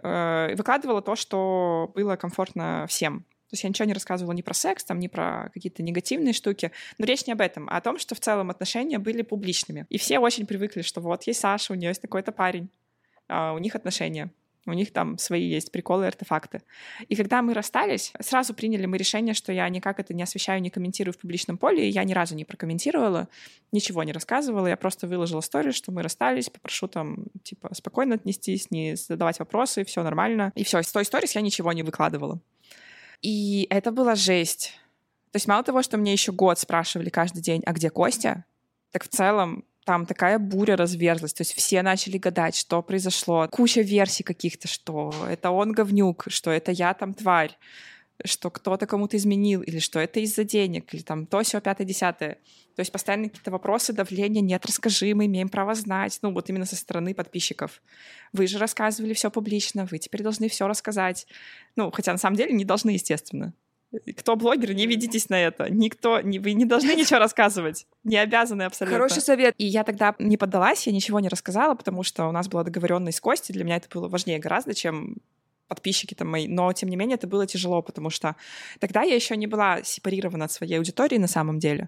[0.01, 3.25] Э, Выкладывала то, что было комфортно всем.
[3.51, 6.71] То есть я ничего не рассказывала ни про секс, там, ни про какие-то негативные штуки.
[6.97, 9.85] Но речь не об этом, а о том, что в целом отношения были публичными.
[9.89, 12.69] И все очень привыкли, что вот есть Саша, у нее есть такой-то парень,
[13.27, 14.31] а у них отношения.
[14.65, 16.61] У них там свои есть приколы, артефакты.
[17.09, 20.69] И когда мы расстались, сразу приняли мы решение, что я никак это не освещаю, не
[20.69, 23.27] комментирую в публичном поле, и я ни разу не прокомментировала,
[23.73, 28.71] ничего не рассказывала, я просто выложила историю, что мы расстались, попрошу там, типа, спокойно отнестись,
[28.71, 30.53] не задавать вопросы, все нормально.
[30.55, 32.39] И все, с той истории я ничего не выкладывала.
[33.21, 34.73] И это была жесть.
[35.31, 38.45] То есть мало того, что мне еще год спрашивали каждый день, а где Костя,
[38.91, 41.34] так в целом там такая буря разверзлась.
[41.34, 43.47] То есть все начали гадать, что произошло.
[43.49, 47.57] Куча версий каких-то, что это он говнюк, что это я там тварь,
[48.25, 52.38] что кто-то кому-то изменил, или что это из-за денег, или там то, все пятое, десятое.
[52.75, 56.19] То есть постоянно какие-то вопросы, давления, нет, расскажи, мы имеем право знать.
[56.21, 57.81] Ну, вот именно со стороны подписчиков.
[58.34, 61.27] Вы же рассказывали все публично, вы теперь должны все рассказать.
[61.75, 63.53] Ну, хотя на самом деле не должны, естественно.
[64.17, 65.69] Кто блогер, не ведитесь на это.
[65.69, 67.88] Никто, не, вы не должны ничего рассказывать.
[68.05, 68.97] Не обязаны абсолютно.
[68.97, 69.53] Хороший совет.
[69.57, 73.17] И я тогда не поддалась, я ничего не рассказала, потому что у нас была договоренность
[73.17, 73.53] с Костей.
[73.53, 75.17] Для меня это было важнее гораздо, чем
[75.71, 78.36] подписчики там мои, но тем не менее это было тяжело, потому что
[78.79, 81.88] тогда я еще не была сепарирована от своей аудитории на самом деле.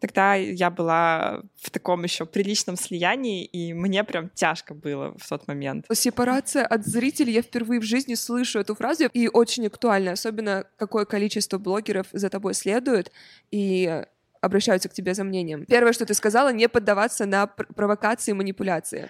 [0.00, 5.46] Тогда я была в таком еще приличном слиянии, и мне прям тяжко было в тот
[5.46, 5.86] момент.
[5.92, 7.34] Сепарация от зрителей.
[7.34, 12.30] Я впервые в жизни слышу эту фразу, и очень актуально, особенно какое количество блогеров за
[12.30, 13.12] тобой следует,
[13.52, 14.02] и
[14.40, 15.66] обращаются к тебе за мнением.
[15.66, 19.08] Первое, что ты сказала, не поддаваться на провокации и манипуляции.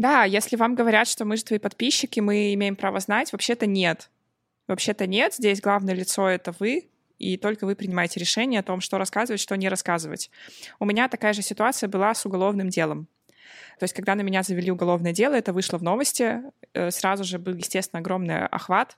[0.00, 4.08] Да, если вам говорят, что мы же твои подписчики, мы имеем право знать, вообще-то нет.
[4.66, 5.34] Вообще-то нет.
[5.34, 9.58] Здесь главное лицо— это вы, и только вы принимаете решение о том, что рассказывать, что
[9.58, 10.30] не рассказывать.
[10.78, 13.08] У меня такая же ситуация была с уголовным делом.
[13.78, 17.38] То есть, когда на меня завели уголовное дело, это вышло в новости, э, сразу же
[17.38, 18.96] был, естественно, огромный охват,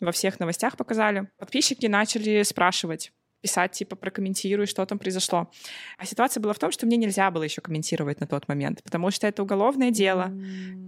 [0.00, 1.28] во всех новостях показали.
[1.36, 5.50] Подписчики начали спрашивать, писать, типа, прокомментируй, что там произошло.
[5.96, 9.10] А ситуация была в том, что мне нельзя было еще комментировать на тот момент, потому
[9.10, 10.32] что это уголовное дело.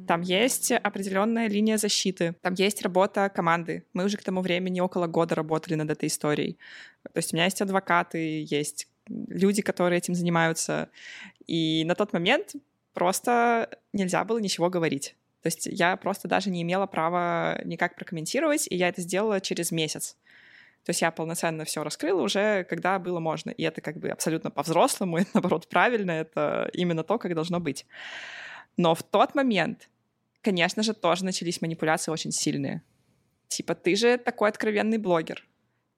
[0.06, 3.84] Там есть определенная линия защиты, там есть работа команды.
[3.92, 6.58] Мы уже к тому времени около года работали над этой историей.
[7.04, 10.88] То есть у меня есть адвокаты, есть люди, которые этим занимаются.
[11.46, 12.54] И на тот момент
[12.94, 15.14] просто нельзя было ничего говорить.
[15.42, 19.72] То есть я просто даже не имела права никак прокомментировать, и я это сделала через
[19.72, 20.16] месяц.
[20.84, 23.50] То есть я полноценно все раскрыла уже, когда было можно.
[23.50, 27.86] И это как бы абсолютно по-взрослому, это, наоборот, правильно, это именно то, как должно быть.
[28.76, 29.90] Но в тот момент,
[30.40, 32.82] конечно же, тоже начались манипуляции очень сильные.
[33.48, 35.46] Типа, ты же такой откровенный блогер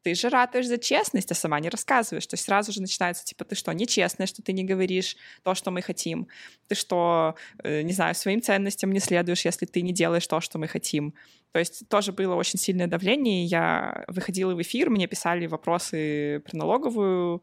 [0.03, 2.27] ты же ратуешь за честность, а сама не рассказываешь.
[2.27, 5.71] То есть сразу же начинается, типа, ты что, нечестная, что ты не говоришь то, что
[5.71, 6.29] мы хотим?
[6.69, 10.59] Ты что, э, не знаю, своим ценностям не следуешь, если ты не делаешь то, что
[10.59, 11.15] мы хотим?
[11.53, 13.45] То есть тоже было очень сильное давление.
[13.45, 17.43] Я выходила в эфир, мне писали вопросы про налоговую,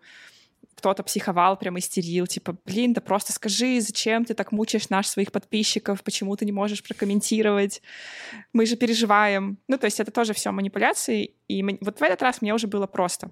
[0.80, 5.32] кто-то психовал, прям истерил, типа, блин, да просто скажи, зачем ты так мучаешь наших своих
[5.32, 7.82] подписчиков, почему ты не можешь прокомментировать,
[8.54, 9.58] мы же переживаем.
[9.68, 12.88] Ну, то есть это тоже все манипуляции, и вот в этот раз мне уже было
[12.88, 13.30] просто.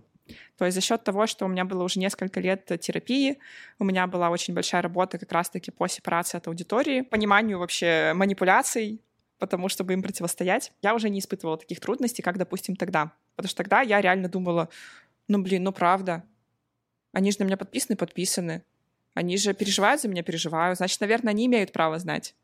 [0.57, 3.37] То есть за счет того, что у меня было уже несколько лет терапии,
[3.79, 9.01] у меня была очень большая работа как раз-таки по сепарации от аудитории, пониманию вообще манипуляций,
[9.39, 13.13] потому чтобы им противостоять, я уже не испытывала таких трудностей, как, допустим, тогда.
[13.35, 14.67] Потому что тогда я реально думала,
[15.27, 16.23] ну, блин, ну, правда,
[17.11, 18.63] они же на меня подписаны, подписаны.
[19.13, 20.77] Они же переживают за меня, переживают.
[20.77, 22.35] Значит, наверное, они имеют право знать.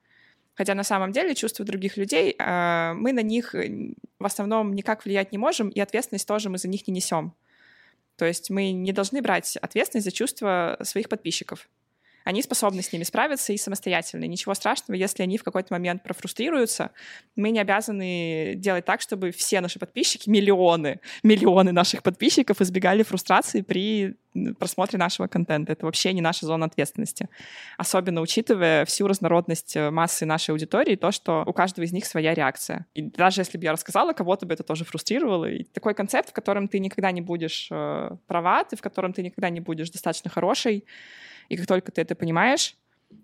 [0.56, 5.06] Хотя на самом деле чувства других людей, э, мы на них э, в основном никак
[5.06, 7.34] влиять не можем, и ответственность тоже мы за них не несем.
[8.18, 11.70] То есть мы не должны брать ответственность за чувства своих подписчиков
[12.24, 14.26] они способны с ними справиться и самостоятельно.
[14.26, 16.92] ничего страшного, если они в какой-то момент профрустрируются.
[17.36, 23.62] Мы не обязаны делать так, чтобы все наши подписчики, миллионы, миллионы наших подписчиков избегали фрустрации
[23.62, 24.16] при
[24.58, 25.74] просмотре нашего контента.
[25.74, 27.30] Это вообще не наша зона ответственности.
[27.78, 32.34] Особенно учитывая всю разнородность э, массы нашей аудитории, то, что у каждого из них своя
[32.34, 32.86] реакция.
[32.94, 35.46] И даже если бы я рассказала, кого-то бы это тоже фрустрировало.
[35.46, 39.22] И такой концепт, в котором ты никогда не будешь э, права, ты в котором ты
[39.22, 40.86] никогда не будешь достаточно хорошей,
[41.54, 42.76] и как только ты это понимаешь,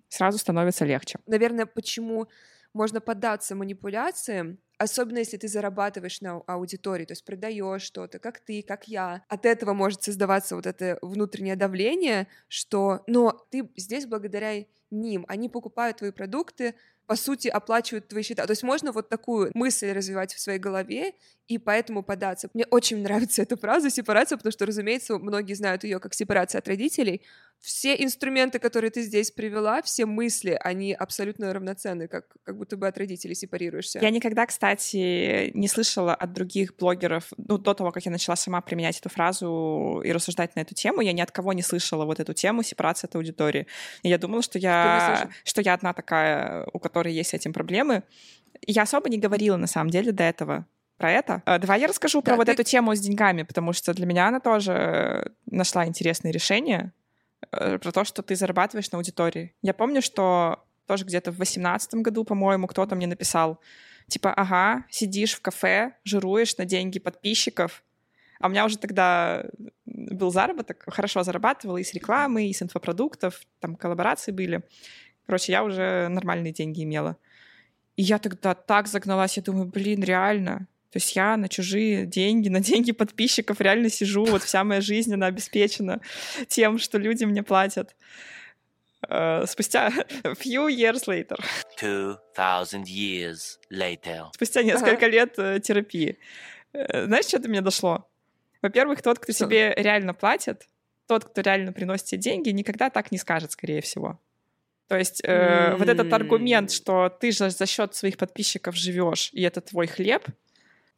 [0.07, 1.19] сразу становится легче.
[1.25, 2.27] Наверное, почему
[2.73, 8.61] можно поддаться манипуляциям, особенно если ты зарабатываешь на аудитории, то есть продаешь что-то, как ты,
[8.61, 9.23] как я.
[9.27, 15.49] От этого может создаваться вот это внутреннее давление, что, но ты здесь благодаря ним, они
[15.49, 16.75] покупают твои продукты,
[17.09, 18.45] по сути, оплачивают твои счета.
[18.45, 21.13] То есть можно вот такую мысль развивать в своей голове
[21.47, 22.49] и поэтому податься.
[22.53, 26.67] Мне очень нравится эта фраза «сепарация», потому что, разумеется, многие знают ее как сепарация от
[26.67, 27.23] родителей.
[27.61, 32.87] Все инструменты, которые ты здесь привела, все мысли, они абсолютно равноценны, как, как будто бы
[32.87, 33.99] от родителей сепарируешься.
[33.99, 38.61] Я никогда, кстати, не слышала от других блогеров, ну, до того, как я начала сама
[38.61, 42.21] применять эту фразу и рассуждать на эту тему, я ни от кого не слышала вот
[42.21, 43.67] эту тему сепарация от аудитории.
[44.03, 48.03] И я думала, что я, что я одна такая, у которой есть с этим проблемы.
[48.65, 50.65] Я особо не говорила, на самом деле, до этого
[50.97, 51.41] про это.
[51.45, 52.37] А, давай я расскажу да, про ты...
[52.37, 56.93] вот эту тему с деньгами, потому что для меня она тоже нашла интересное решение
[57.51, 59.53] про то, что ты зарабатываешь на аудитории.
[59.61, 63.59] Я помню, что тоже где-то в восемнадцатом году, по-моему, кто-то мне написал,
[64.07, 67.83] типа, ага, сидишь в кафе, жируешь на деньги подписчиков,
[68.39, 69.45] а у меня уже тогда
[69.85, 74.63] был заработок, хорошо зарабатывала и с рекламы, и с инфопродуктов, там коллаборации были.
[75.25, 77.17] Короче, я уже нормальные деньги имела.
[77.97, 82.49] И я тогда так загналась, я думаю, блин, реально, то есть я на чужие деньги,
[82.49, 86.01] на деньги подписчиков реально сижу, вот вся моя жизнь, она обеспечена
[86.47, 87.95] тем, что люди мне платят.
[89.07, 89.89] Uh, спустя
[90.23, 91.37] few years later.
[91.79, 94.25] 2000 years later.
[94.33, 95.07] Спустя несколько ага.
[95.07, 96.17] лет uh, терапии.
[96.73, 98.09] Uh, знаешь, что до меня дошло?
[98.61, 99.45] Во-первых, тот, кто что?
[99.45, 100.67] тебе реально платит,
[101.07, 104.19] тот, кто реально приносит тебе деньги, никогда так не скажет, скорее всего.
[104.89, 105.75] То есть э, mm-hmm.
[105.77, 110.25] вот этот аргумент, что ты же за счет своих подписчиков живешь, и это твой хлеб,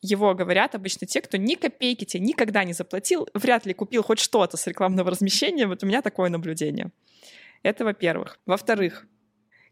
[0.02, 4.20] его говорят обычно те, кто ни копейки тебе никогда не заплатил, вряд ли купил хоть
[4.20, 5.68] что-то с рекламного размещения.
[5.68, 6.92] Вот у меня такое наблюдение.
[7.64, 8.40] Это во-первых.
[8.46, 9.06] Во-вторых,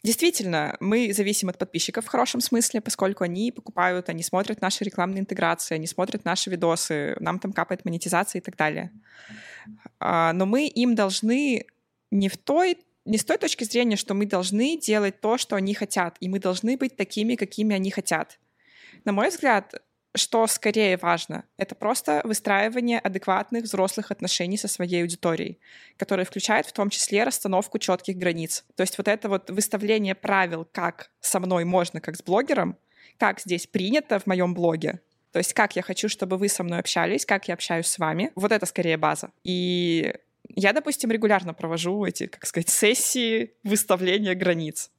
[0.01, 5.19] Действительно, мы зависим от подписчиков в хорошем смысле, поскольку они покупают, они смотрят наши рекламные
[5.19, 8.93] интеграции, они смотрят наши видосы, нам там капает монетизация и так далее.
[9.99, 11.65] А, но мы им должны
[12.11, 15.73] не в той не с той точки зрения, что мы должны делать то, что они
[15.73, 18.39] хотят, и мы должны быть такими, какими они хотят.
[19.03, 19.81] На мой взгляд,
[20.15, 25.59] что скорее важно, это просто выстраивание адекватных взрослых отношений со своей аудиторией,
[25.97, 28.65] которая включает в том числе расстановку четких границ.
[28.75, 32.77] То есть вот это вот выставление правил, как со мной можно, как с блогером,
[33.17, 36.79] как здесь принято в моем блоге, то есть как я хочу, чтобы вы со мной
[36.79, 39.31] общались, как я общаюсь с вами, вот это скорее база.
[39.43, 40.13] И
[40.55, 44.89] я, допустим, регулярно провожу эти, как сказать, сессии выставления границ.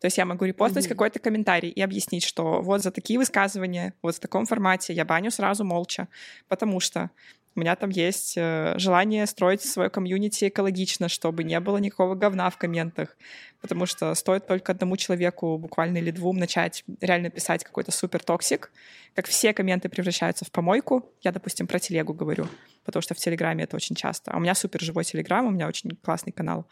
[0.00, 0.88] То есть я могу репостить mm-hmm.
[0.88, 5.30] какой-то комментарий и объяснить, что вот за такие высказывания, вот в таком формате я баню
[5.30, 6.08] сразу молча,
[6.48, 7.10] потому что
[7.56, 12.48] у меня там есть э, желание строить свое комьюнити экологично, чтобы не было никакого говна
[12.48, 13.16] в комментах.
[13.60, 18.70] Потому что стоит только одному человеку, буквально или двум, начать реально писать какой-то супер toxic,
[19.14, 21.10] как все комменты превращаются в помойку.
[21.22, 22.46] Я, допустим, про телегу говорю,
[22.84, 24.30] потому что в Телеграме это очень часто.
[24.30, 26.66] А у меня супер живой Телеграм, у меня очень классный канал.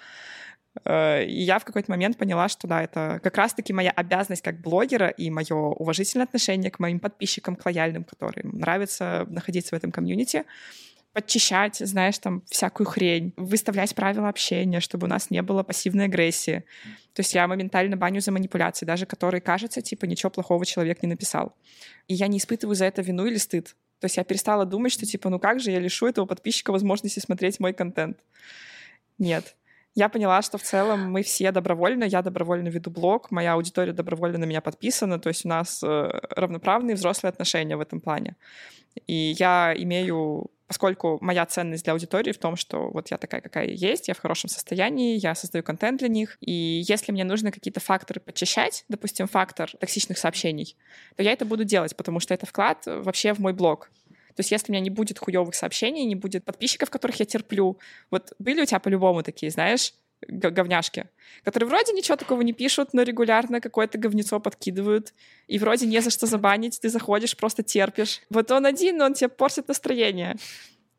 [0.84, 4.60] Э, и я в какой-то момент поняла, что да, это как раз-таки моя обязанность как
[4.60, 9.90] блогера и мое уважительное отношение к моим подписчикам, к лояльным, которым нравится находиться в этом
[9.90, 10.44] комьюнити,
[11.12, 16.64] подчищать, знаешь, там всякую хрень, выставлять правила общения, чтобы у нас не было пассивной агрессии.
[17.14, 21.08] То есть я моментально баню за манипуляции, даже которые, кажется, типа, ничего плохого человек не
[21.08, 21.56] написал.
[22.06, 23.74] И я не испытываю за это вину или стыд.
[24.00, 27.18] То есть я перестала думать, что, типа, ну как же я лишу этого подписчика возможности
[27.18, 28.18] смотреть мой контент.
[29.18, 29.56] Нет
[29.98, 34.38] я поняла, что в целом мы все добровольно, я добровольно веду блог, моя аудитория добровольно
[34.38, 38.36] на меня подписана, то есть у нас э, равноправные взрослые отношения в этом плане.
[39.08, 43.66] И я имею поскольку моя ценность для аудитории в том, что вот я такая, какая
[43.66, 47.80] есть, я в хорошем состоянии, я создаю контент для них, и если мне нужно какие-то
[47.80, 50.76] факторы подчищать, допустим, фактор токсичных сообщений,
[51.16, 53.90] то я это буду делать, потому что это вклад вообще в мой блог.
[54.38, 57.76] То есть если у меня не будет хуевых сообщений, не будет подписчиков, которых я терплю,
[58.12, 59.94] вот были у тебя по-любому такие, знаешь,
[60.28, 61.06] говняшки,
[61.42, 65.12] которые вроде ничего такого не пишут, но регулярно какое-то говнецо подкидывают,
[65.48, 68.20] и вроде не за что забанить, ты заходишь, просто терпишь.
[68.30, 70.36] Вот он один, но он тебе портит настроение.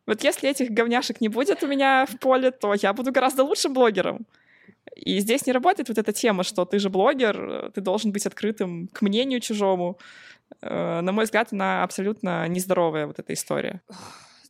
[0.06, 3.74] Вот если этих говняшек не будет у меня в поле, то я буду гораздо лучшим
[3.74, 4.28] блогером.
[4.98, 8.90] И здесь не работает вот эта тема, что ты же блогер, ты должен быть открытым
[8.90, 9.98] к мнению чужому.
[10.62, 13.82] Э, на мой взгляд, она абсолютно нездоровая, вот эта история.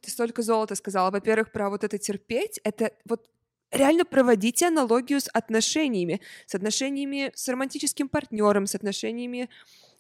[0.02, 1.12] Ты столько золота сказала.
[1.12, 3.30] Во-первых, про вот это терпеть, это вот
[3.72, 9.50] реально проводите аналогию с отношениями, с отношениями с романтическим партнером, с отношениями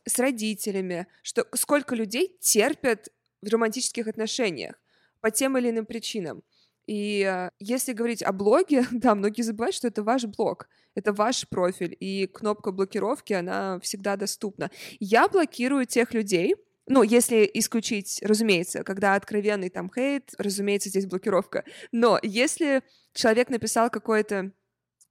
[0.06, 3.10] с родителями, что сколько людей терпят
[3.41, 4.76] в романтических отношениях
[5.22, 6.43] по тем или иным причинам.
[6.90, 11.48] И э, если говорить о блоге, да, многие забывают, что это ваш блог, это ваш
[11.48, 14.72] профиль, и кнопка блокировки, она всегда доступна.
[15.00, 16.56] Я блокирую тех людей,
[16.88, 21.64] ну, если исключить, разумеется, когда откровенный там хейт, разумеется, здесь блокировка.
[21.92, 22.82] Но если
[23.14, 24.52] человек написал какой-то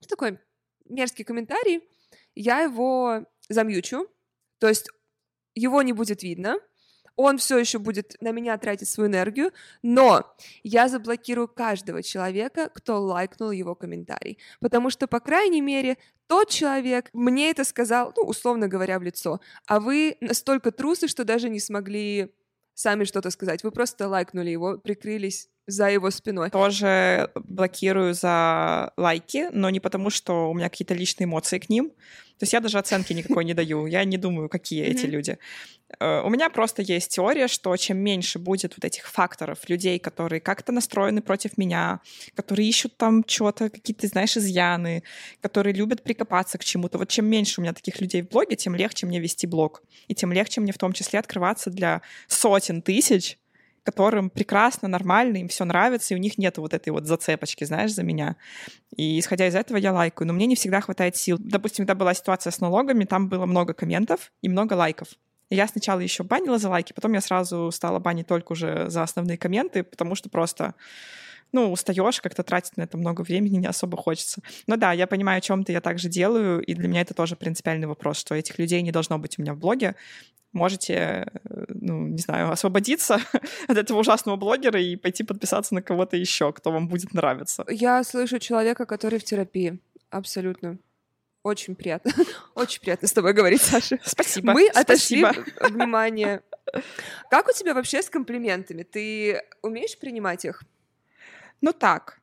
[0.09, 0.37] такой
[0.83, 1.81] мерзкий комментарий,
[2.35, 4.05] я его замьючу,
[4.57, 4.89] то есть
[5.55, 6.57] его не будет видно,
[7.19, 9.51] он все еще будет на меня тратить свою энергию,
[9.81, 14.37] но я заблокирую каждого человека, кто лайкнул его комментарий.
[14.61, 15.97] Потому что, по крайней мере,
[16.27, 21.25] тот человек мне это сказал, ну, условно говоря, в лицо, а вы настолько трусы, что
[21.25, 22.31] даже не смогли
[22.73, 23.63] сами что-то сказать.
[23.63, 26.49] Вы просто лайкнули его, прикрылись за его спиной.
[26.49, 31.91] Тоже блокирую за лайки, но не потому, что у меня какие-то личные эмоции к ним.
[32.39, 33.85] То есть я даже оценки никакой не даю.
[33.85, 35.37] Я не думаю, какие эти люди.
[35.99, 40.39] Э, у меня просто есть теория, что чем меньше будет вот этих факторов, людей, которые
[40.39, 41.99] как-то настроены против меня,
[42.35, 45.03] которые ищут там что-то, какие-то, знаешь, изъяны,
[45.41, 46.97] которые любят прикопаться к чему-то.
[46.97, 49.83] Вот чем меньше у меня таких людей в блоге, тем легче мне вести блог.
[50.07, 53.37] И тем легче мне в том числе открываться для сотен тысяч
[53.83, 57.93] которым прекрасно, нормально, им все нравится, и у них нет вот этой вот зацепочки, знаешь,
[57.93, 58.35] за меня.
[58.95, 60.27] И исходя из этого я лайкаю.
[60.27, 61.37] Но мне не всегда хватает сил.
[61.39, 65.09] Допустим, когда была ситуация с налогами, там было много комментов и много лайков.
[65.49, 69.37] Я сначала еще банила за лайки, потом я сразу стала банить только уже за основные
[69.37, 70.75] комменты, потому что просто
[71.51, 74.41] ну, устаешь, как-то тратить на это много времени не особо хочется.
[74.67, 77.87] Но да, я понимаю, о чем-то я также делаю, и для меня это тоже принципиальный
[77.87, 79.95] вопрос, что этих людей не должно быть у меня в блоге.
[80.51, 83.19] Можете, э, ну, не знаю, освободиться
[83.67, 87.65] от этого ужасного блогера и пойти подписаться на кого-то еще, кто вам будет нравиться.
[87.69, 89.79] Я слышу человека, который в терапии.
[90.09, 90.79] Абсолютно.
[91.43, 92.11] Очень приятно.
[92.55, 93.99] Очень приятно с тобой говорить, Саша.
[94.03, 94.53] Спасибо.
[94.53, 95.23] Мы отошли
[95.61, 96.41] внимание.
[97.29, 98.83] Как у тебя вообще с комплиментами?
[98.83, 100.63] Ты умеешь принимать их?
[101.61, 102.19] Ну так.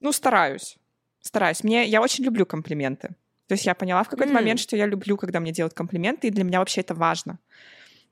[0.00, 0.78] Ну, стараюсь.
[1.20, 1.64] Стараюсь.
[1.64, 3.10] Мне, я очень люблю комплименты.
[3.48, 4.34] То есть я поняла в какой-то mm.
[4.34, 7.38] момент, что я люблю, когда мне делают комплименты, и для меня вообще это важно.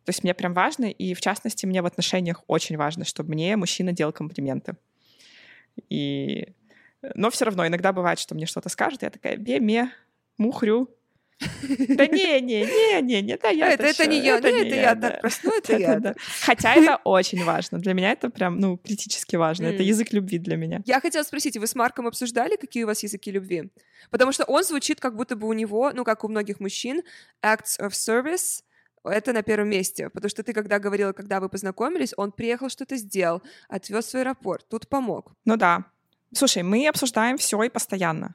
[0.04, 3.56] То есть мне прям важно, и в частности мне в отношениях очень важно, чтобы мне
[3.56, 4.76] мужчина делал комплименты.
[5.90, 6.48] И...
[7.14, 9.92] Но все равно иногда бывает, что мне что-то скажут, и я такая, бе-ме,
[10.38, 10.88] мухрю,
[11.40, 13.72] да не, не, не, не, не, да я.
[13.72, 16.14] Это, это не я, это, не, это я так просто, это я.
[16.42, 17.78] Хотя это очень важно.
[17.78, 19.66] Для меня это прям, ну, критически важно.
[19.66, 20.82] Это язык любви для меня.
[20.86, 23.70] Я хотела спросить, вы с Марком обсуждали, какие у вас языки любви?
[24.10, 27.02] Потому что он звучит, как будто бы у него, ну, как у многих мужчин,
[27.42, 28.62] acts of service
[29.04, 32.96] это на первом месте, потому что ты, когда говорила, когда вы познакомились, он приехал, что-то
[32.96, 35.32] сделал, отвез в аэропорт, тут помог.
[35.44, 35.84] Ну да.
[36.34, 38.34] Слушай, мы обсуждаем все и постоянно.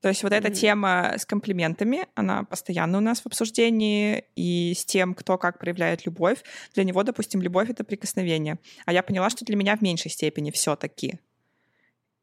[0.00, 0.36] То есть вот mm-hmm.
[0.36, 5.58] эта тема с комплиментами, она постоянно у нас в обсуждении, и с тем, кто как
[5.58, 6.42] проявляет любовь.
[6.74, 8.58] Для него, допустим, любовь— это прикосновение.
[8.86, 11.18] А я поняла, что для меня в меньшей степени все таки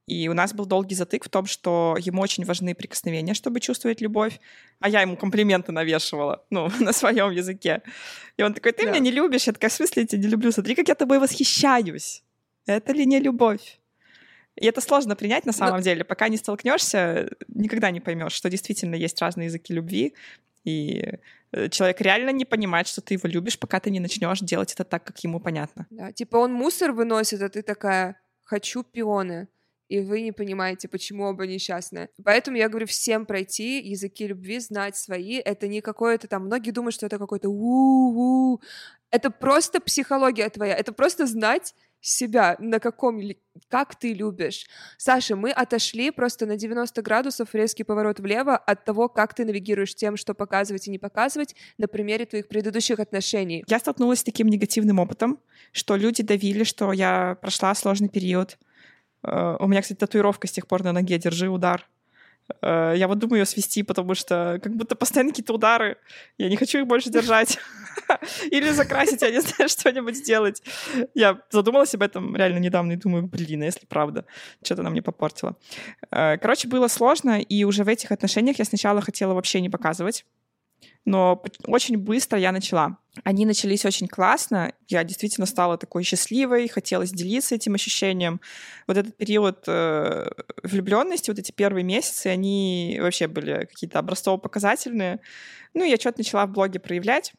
[0.07, 4.01] И у нас был долгий затык в том, что ему очень важны прикосновения, чтобы чувствовать
[4.01, 4.39] любовь,
[4.79, 7.83] а я ему комплименты навешивала, ну, на своем языке.
[8.37, 8.91] И он такой, ты да.
[8.91, 9.45] меня не любишь?
[9.45, 10.51] Я такая, в смысле я тебя не люблю?
[10.51, 12.23] Смотри, как я тобой восхищаюсь.
[12.65, 13.79] Это ли не любовь?
[14.57, 15.81] И это сложно принять на самом Но...
[15.81, 16.03] деле.
[16.03, 20.13] Пока не столкнешься, никогда не поймешь, что действительно есть разные языки любви.
[20.63, 21.19] И
[21.51, 24.83] э, человек реально не понимает, что ты его любишь, пока ты не начнешь делать это
[24.83, 25.85] так, как ему понятно.
[25.89, 29.47] Да, типа он мусор выносит, а ты такая «хочу пионы»
[29.89, 32.09] и вы не понимаете, почему оба несчастны.
[32.23, 35.35] Поэтому я говорю всем пройти языки любви, знать свои.
[35.37, 36.45] Это не какое-то там...
[36.45, 38.59] Многие думают, что это какой-то у-у.
[39.11, 40.75] Это просто психология твоя.
[40.75, 43.21] Это просто знать себя, на каком,
[43.69, 44.67] как ты любишь.
[44.97, 49.95] Саша, мы отошли просто на 90 градусов резкий поворот влево от того, как ты навигируешь
[49.95, 53.63] тем, что показывать и не показывать на примере твоих предыдущих отношений.
[53.67, 55.39] Я столкнулась с таким негативным опытом,
[55.71, 58.57] что люди давили, что я прошла сложный период.
[59.23, 61.87] Э, у меня, кстати, татуировка с тех пор на ноге «Держи удар».
[62.61, 65.97] Э, я вот думаю ее свести, потому что как будто постоянно какие-то удары.
[66.37, 67.59] Я не хочу их больше держать.
[68.51, 70.63] Или закрасить, я не знаю, что-нибудь сделать.
[71.13, 74.25] Я задумалась об этом реально недавно и думаю, блин, а если правда,
[74.63, 75.55] что-то она мне попортила.
[76.11, 80.25] Э, короче, было сложно, и уже в этих отношениях я сначала хотела вообще не показывать
[81.07, 82.97] но очень быстро я начала.
[83.23, 88.41] Они начались очень классно, я действительно стала такой счастливой, хотелось делиться этим ощущением.
[88.87, 90.29] Вот этот период э,
[90.63, 95.21] влюбленности, вот эти первые месяцы, они вообще были какие-то образцово-показательные.
[95.73, 97.31] Ну, я что-то начала в блоге проявлять.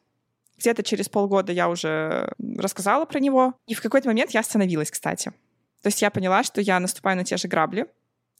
[0.57, 3.53] Где-то через полгода я уже рассказала про него.
[3.67, 5.31] И в какой-то момент я остановилась, кстати.
[5.83, 7.85] То есть я поняла, что я наступаю на те же грабли,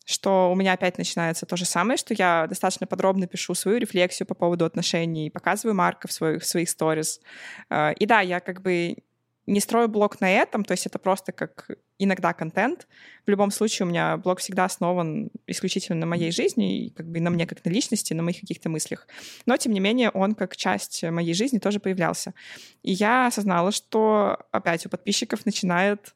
[0.09, 4.25] что у меня опять начинается то же самое, что я достаточно подробно пишу свою рефлексию
[4.25, 7.21] по поводу отношений, показываю Марка в своих, в своих сторис.
[7.69, 8.97] Э, и да, я как бы
[9.45, 12.87] не строю блог на этом, то есть это просто как иногда контент.
[13.25, 17.19] В любом случае у меня блог всегда основан исключительно на моей жизни, и как бы
[17.19, 19.07] на мне как на личности, на моих каких-то мыслях.
[19.45, 22.33] Но, тем не менее, он как часть моей жизни тоже появлялся.
[22.83, 26.15] И я осознала, что опять у подписчиков начинает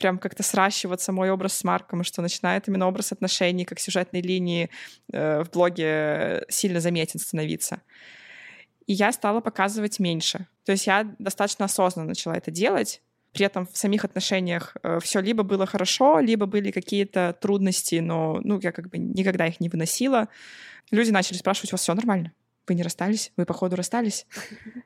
[0.00, 4.70] прям как-то сращиваться мой образ с Марком, что начинает именно образ отношений как сюжетной линии
[5.12, 7.82] э, в блоге сильно заметен становиться.
[8.86, 10.48] И я стала показывать меньше.
[10.64, 13.02] То есть я достаточно осознанно начала это делать.
[13.32, 18.40] При этом в самих отношениях э, все либо было хорошо, либо были какие-то трудности, но
[18.42, 20.28] ну, я как бы никогда их не выносила.
[20.90, 22.32] Люди начали спрашивать, у вас все нормально?
[22.70, 24.26] Вы не расстались, вы, походу, расстались.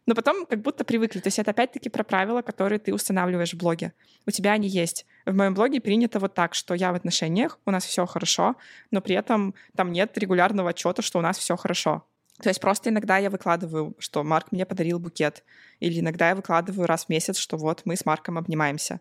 [0.07, 1.21] Но потом как будто привыкли.
[1.21, 3.93] То есть это опять-таки про правила, которые ты устанавливаешь в блоге.
[4.27, 5.05] У тебя они есть.
[5.27, 8.57] В моем блоге принято вот так, что я в отношениях, у нас все хорошо,
[8.91, 12.07] но при этом там нет регулярного отчета, что у нас все хорошо.
[12.43, 15.45] То есть просто иногда я выкладываю, что Марк мне подарил букет,
[15.79, 19.01] или иногда я выкладываю раз в месяц, что вот мы с Марком обнимаемся.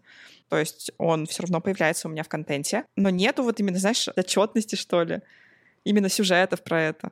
[0.49, 4.09] То есть он все равно появляется у меня в контенте, но нету вот именно, знаешь,
[4.09, 5.21] отчетности, что ли,
[5.85, 7.11] именно сюжетов про это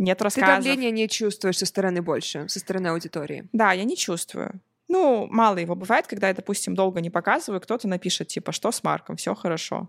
[0.00, 0.64] нет рассказов.
[0.64, 3.48] Ты давления не чувствуешь со стороны больше, со стороны аудитории?
[3.52, 4.60] Да, я не чувствую.
[4.88, 8.82] Ну, мало его бывает, когда я, допустим, долго не показываю, кто-то напишет, типа, что с
[8.82, 9.88] Марком, все хорошо.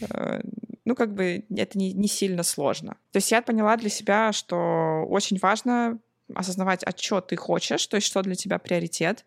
[0.00, 0.40] Э,
[0.84, 2.96] ну, как бы это не, не сильно сложно.
[3.12, 5.98] То есть я поняла для себя, что очень важно
[6.34, 9.24] осознавать, а что ты хочешь, то есть что для тебя приоритет.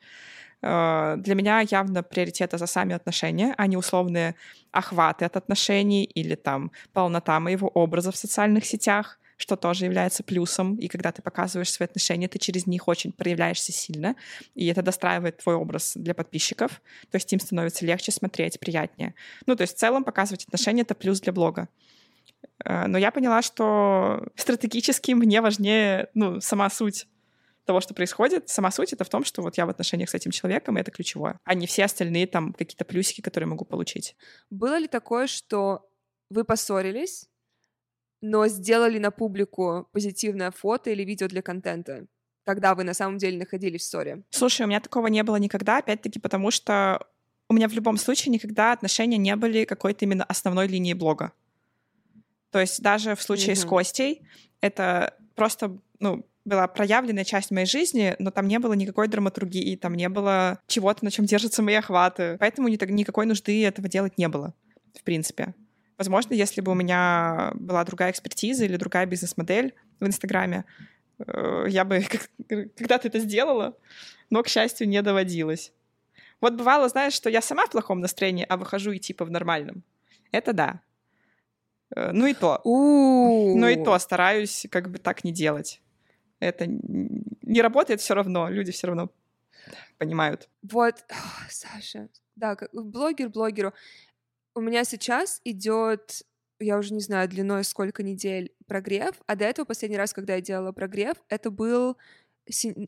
[0.62, 4.36] Э, для меня явно приоритет это сами отношения, а не условные
[4.72, 10.76] охваты от отношений или там полнота моего образа в социальных сетях что тоже является плюсом.
[10.76, 14.16] И когда ты показываешь свои отношения, ты через них очень проявляешься сильно,
[14.54, 16.82] и это достраивает твой образ для подписчиков.
[17.10, 19.16] То есть им становится легче смотреть, приятнее.
[19.46, 21.70] Ну, то есть в целом показывать отношения— это плюс для блога.
[22.66, 27.08] Э, но я поняла, что стратегически мне важнее ну, сама суть
[27.64, 28.50] того, что происходит.
[28.50, 30.92] Сама суть— это в том, что вот я в отношениях с этим человеком, и это
[30.92, 34.18] ключевое, а не все остальные там какие-то плюсики, которые могу получить.
[34.50, 35.90] Было ли такое, что
[36.30, 37.29] вы поссорились,
[38.22, 42.06] но сделали на публику позитивное фото или видео для контента,
[42.46, 44.24] когда вы на самом деле находились в ссоре?
[44.30, 47.08] Слушай, у меня такого не было никогда, опять-таки, потому что
[47.48, 51.32] у меня в любом случае никогда отношения не были какой-то именно основной линией блога.
[52.52, 53.60] То есть даже в случае mm-hmm.
[53.62, 54.22] с Костей
[54.62, 59.94] это просто, ну, была проявленная часть моей жизни, но там не было никакой драматургии, там
[59.94, 62.38] не было чего-то, на чем держатся мои охваты.
[62.40, 64.54] Поэтому никакой нужды этого делать не было,
[65.00, 65.54] в принципе.
[66.00, 70.64] Возможно, если бы у меня была другая экспертиза или другая бизнес-модель в Инстаграме,
[71.20, 72.02] э, я бы
[72.48, 73.78] когда-то это сделала,
[74.30, 75.74] но, к счастью, не доводилось.
[76.40, 79.84] Вот бывало, знаешь, что я сама в плохом настроении, а выхожу и типа в нормальном.
[80.32, 80.82] Это да.
[81.94, 82.62] Э, ну и то.
[82.64, 85.82] Ну и то стараюсь как бы так не делать.
[86.40, 89.12] Это не работает все равно, люди все равно
[89.98, 90.48] понимают.
[90.62, 91.04] Вот,
[91.50, 93.74] Саша, да, блогер блогеру.
[94.60, 96.24] У меня сейчас идет,
[96.60, 100.42] я уже не знаю, длиной сколько недель прогрев, а до этого последний раз, когда я
[100.42, 101.96] делала прогрев, это был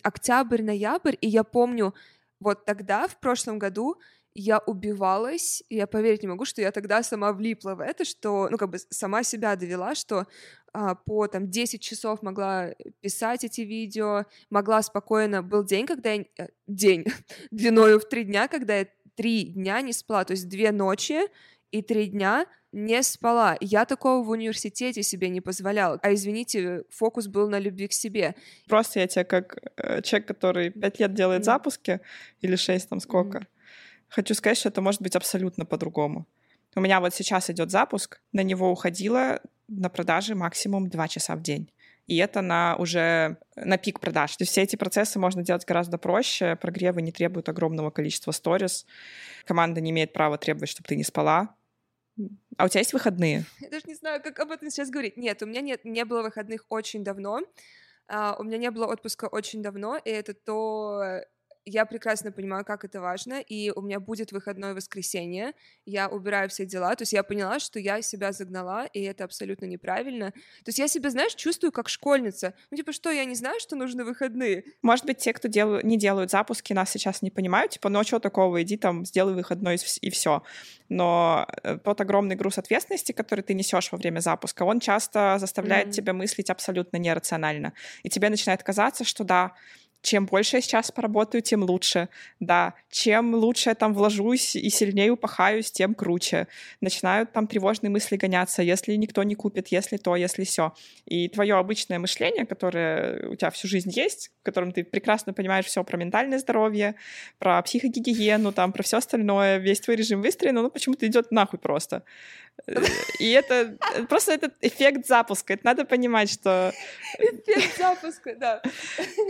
[0.03, 1.93] октябрь-ноябрь, и я помню,
[2.41, 3.95] вот тогда, в прошлом году,
[4.34, 8.49] я убивалась, и я поверить не могу, что я тогда сама влипла в это, что,
[8.51, 10.28] ну, как бы сама себя довела, что
[10.74, 15.41] а, по, там, 10 часов могла писать эти видео, могла спокойно...
[15.41, 16.26] Был день, когда я...
[16.38, 17.05] Э, день
[17.51, 21.22] длиною в три дня, когда я три дня не спала, то есть две ночи
[21.72, 23.57] и три дня не спала.
[23.59, 25.99] Я такого в университете себе не позволяла.
[26.01, 28.36] А извините, фокус был на любви к себе.
[28.67, 31.45] Просто я тебе как э, человек, который пять лет делает mm.
[31.45, 31.99] запуски,
[32.39, 33.45] или шесть там сколько, mm.
[34.07, 36.28] хочу сказать, что это может быть абсолютно по-другому.
[36.76, 41.41] У меня вот сейчас идет запуск, на него уходило на продажи максимум два часа в
[41.41, 41.69] день.
[42.07, 44.36] И это на уже на пик продаж.
[44.36, 46.55] То есть все эти процессы можно делать гораздо проще.
[46.55, 48.86] Прогревы не требуют огромного количества сторис.
[49.45, 51.55] Команда не имеет права требовать, чтобы ты не спала.
[52.57, 53.45] А у тебя есть выходные?
[53.59, 55.18] Я даже не знаю, как об этом сейчас говорить.
[55.18, 57.41] Нет, у меня нет, не было выходных очень давно.
[58.07, 61.22] Uh, у меня не было отпуска очень давно, и это то,
[61.66, 65.53] я прекрасно понимаю, как это важно, и у меня будет выходное воскресенье,
[65.86, 69.66] я убираю все дела, то есть я поняла, что я себя загнала, и это абсолютно
[69.66, 70.32] неправильно.
[70.32, 72.53] То есть я себя, знаешь, чувствую как школьница.
[72.72, 74.64] Ну, типа, что, я не знаю, что нужны выходные?
[74.82, 75.82] Может быть, те, кто дел...
[75.82, 79.34] не делают запуски, нас сейчас не понимают, типа, ну, а что такого, иди там, сделай
[79.34, 80.43] выходной и все.
[80.89, 85.88] Но э, тот огромный груз ответственности, который ты несешь во время запуска, он часто заставляет
[85.88, 85.91] mm-hmm.
[85.91, 87.74] тебя мыслить абсолютно нерационально.
[88.03, 89.53] И тебе начинает казаться, что да,
[90.02, 92.10] чем больше я сейчас поработаю, тем лучше.
[92.39, 96.47] Да, чем лучше я там вложусь и сильнее упахаюсь, тем круче.
[96.82, 100.74] Начинают там тревожные мысли гоняться, если никто не купит, если то, если все.
[101.06, 105.66] И твое обычное мышление, которое у тебя всю жизнь есть, в котором ты прекрасно понимаешь
[105.66, 106.95] все про ментальное здоровье,
[107.38, 112.04] про психогигиену, там, про все остальное, весь твой режим выстроен, но почему-то идет нахуй просто.
[113.20, 115.53] И это просто этот эффект запуска.
[115.53, 116.72] Это надо понимать, что...
[117.18, 118.62] Эффект запуска, да.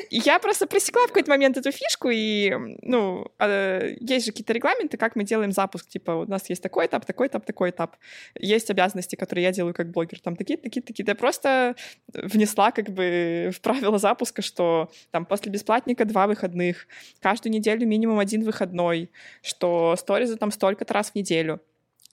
[0.09, 4.97] Я просто просекла в какой-то момент эту фишку, и, ну, а, есть же какие-то регламенты,
[4.97, 5.87] как мы делаем запуск.
[5.87, 7.97] Типа, у нас есть такой этап, такой этап, такой этап.
[8.35, 10.19] Есть обязанности, которые я делаю как блогер.
[10.19, 11.05] Там такие, такие, такие.
[11.07, 11.75] Я просто
[12.13, 16.87] внесла как бы в правила запуска, что там после бесплатника два выходных,
[17.21, 19.11] каждую неделю минимум один выходной,
[19.41, 21.61] что сторизы там столько-то раз в неделю.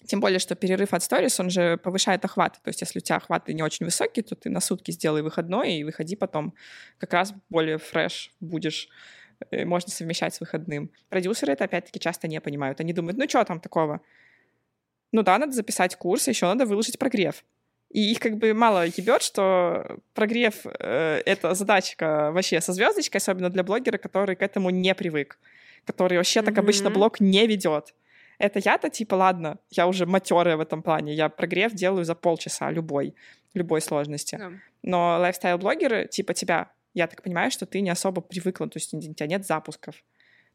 [0.06, 2.60] Тем более, что перерыв от сторис, он же повышает охват.
[2.62, 5.74] То есть если у тебя охваты не очень высокие, то ты на сутки сделай выходной
[5.74, 6.54] и выходи потом.
[6.98, 8.88] Как раз более фреш будешь
[9.50, 10.90] э, можно совмещать с выходным.
[11.08, 12.80] Продюсеры это опять-таки часто не понимают.
[12.80, 14.00] Они думают, ну что там такого?
[15.10, 17.44] Ну да, надо записать курс, еще надо выложить прогрев.
[17.90, 23.48] И их как бы мало ебет, что прогрев э,— это задачка вообще со звездочкой, особенно
[23.48, 25.38] для блогера, который к этому не привык,
[25.86, 26.44] который вообще mm-hmm.
[26.44, 27.94] так обычно блог не ведет.
[28.38, 32.70] Это я-то типа, ладно, я уже матерая в этом плане, я прогрев делаю за полчаса
[32.70, 33.14] любой,
[33.54, 34.36] любой сложности.
[34.36, 34.56] Yeah.
[34.82, 39.00] Но лайфстайл-блогеры типа тебя, я так понимаю, что ты не особо привыкла, то есть у
[39.00, 39.96] тебя нет запусков.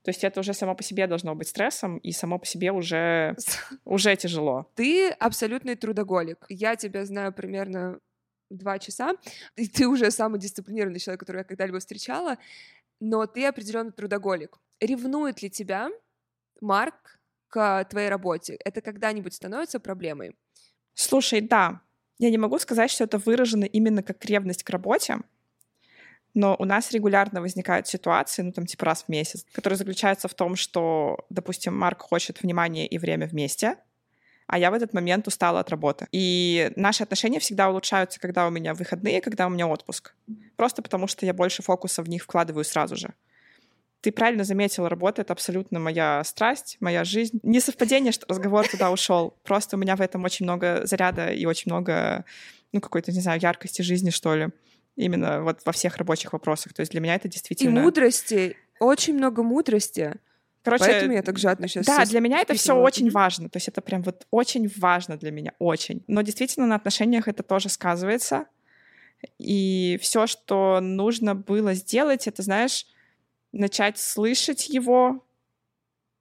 [0.03, 3.35] То есть это уже само по себе должно быть стрессом, и само по себе уже,
[3.85, 4.69] уже тяжело.
[4.75, 6.45] Ты абсолютный трудоголик.
[6.49, 7.99] Я тебя знаю примерно
[8.49, 9.13] два часа,
[9.55, 12.37] и ты уже самый дисциплинированный человек, которого я когда-либо встречала,
[12.99, 14.57] но ты определенно трудоголик.
[14.79, 15.89] Ревнует ли тебя
[16.61, 17.19] Марк
[17.53, 18.57] к твоей работе?
[18.65, 20.35] Это когда-нибудь становится проблемой?
[20.95, 21.81] Слушай, да.
[22.17, 25.19] Я не могу сказать, что это выражено именно как ревность к работе,
[26.33, 30.33] но у нас регулярно возникают ситуации, ну там типа раз в месяц, которые заключаются в
[30.33, 33.77] том, что, допустим, Марк хочет внимания и время вместе,
[34.47, 36.07] а я в этот момент устала от работы.
[36.11, 40.15] И наши отношения всегда улучшаются, когда у меня выходные, когда у меня отпуск.
[40.55, 43.13] Просто потому что я больше фокуса в них вкладываю сразу же
[44.03, 47.39] ты правильно заметила, работа— это абсолютно моя страсть, моя жизнь.
[47.41, 49.37] Не совпадение, что разговор туда ушел.
[49.43, 52.25] Просто у меня в этом очень много заряда и очень много,
[52.73, 54.49] ну, какой-то, не знаю, яркости жизни, что ли.
[54.97, 56.73] Именно вот во всех рабочих вопросах.
[56.73, 57.79] То есть для меня это действительно...
[57.79, 60.15] И мудрости, очень много мудрости.
[60.63, 61.85] Короче, Поэтому я так жадно сейчас.
[61.85, 63.47] Да, для меня это все очень важно.
[63.47, 66.03] То есть это прям вот очень важно для меня, очень.
[66.07, 68.47] Но действительно на отношениях это тоже сказывается.
[69.39, 72.85] И все, что нужно было сделать, это, знаешь,
[73.53, 75.23] начать слышать его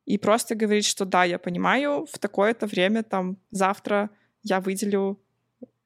[0.04, 4.10] и просто говорить, что да, я понимаю, в такое-то время, там, завтра
[4.42, 5.20] я выделю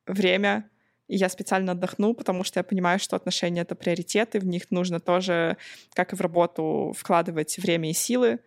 [0.07, 0.69] время,
[1.09, 4.99] и я специально отдохну, потому что я понимаю, что отношения— это приоритеты, в них нужно
[4.99, 5.57] тоже,
[5.93, 8.41] как и в работу, вкладывать время и силы.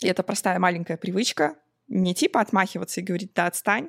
[0.00, 1.56] И это простая маленькая привычка.
[1.88, 3.88] Не типа отмахиваться и говорить «да, отстань»,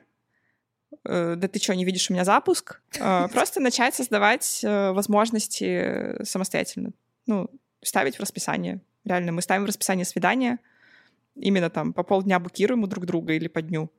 [1.03, 2.81] э, да ты что, не видишь у меня запуск?
[2.97, 6.91] Э, просто начать создавать э, возможности самостоятельно.
[7.25, 7.49] Ну,
[7.81, 8.81] ставить в расписание.
[9.05, 10.59] Реально, мы ставим в расписание свидания,
[11.35, 13.89] именно там по полдня букируем у друг друга или по дню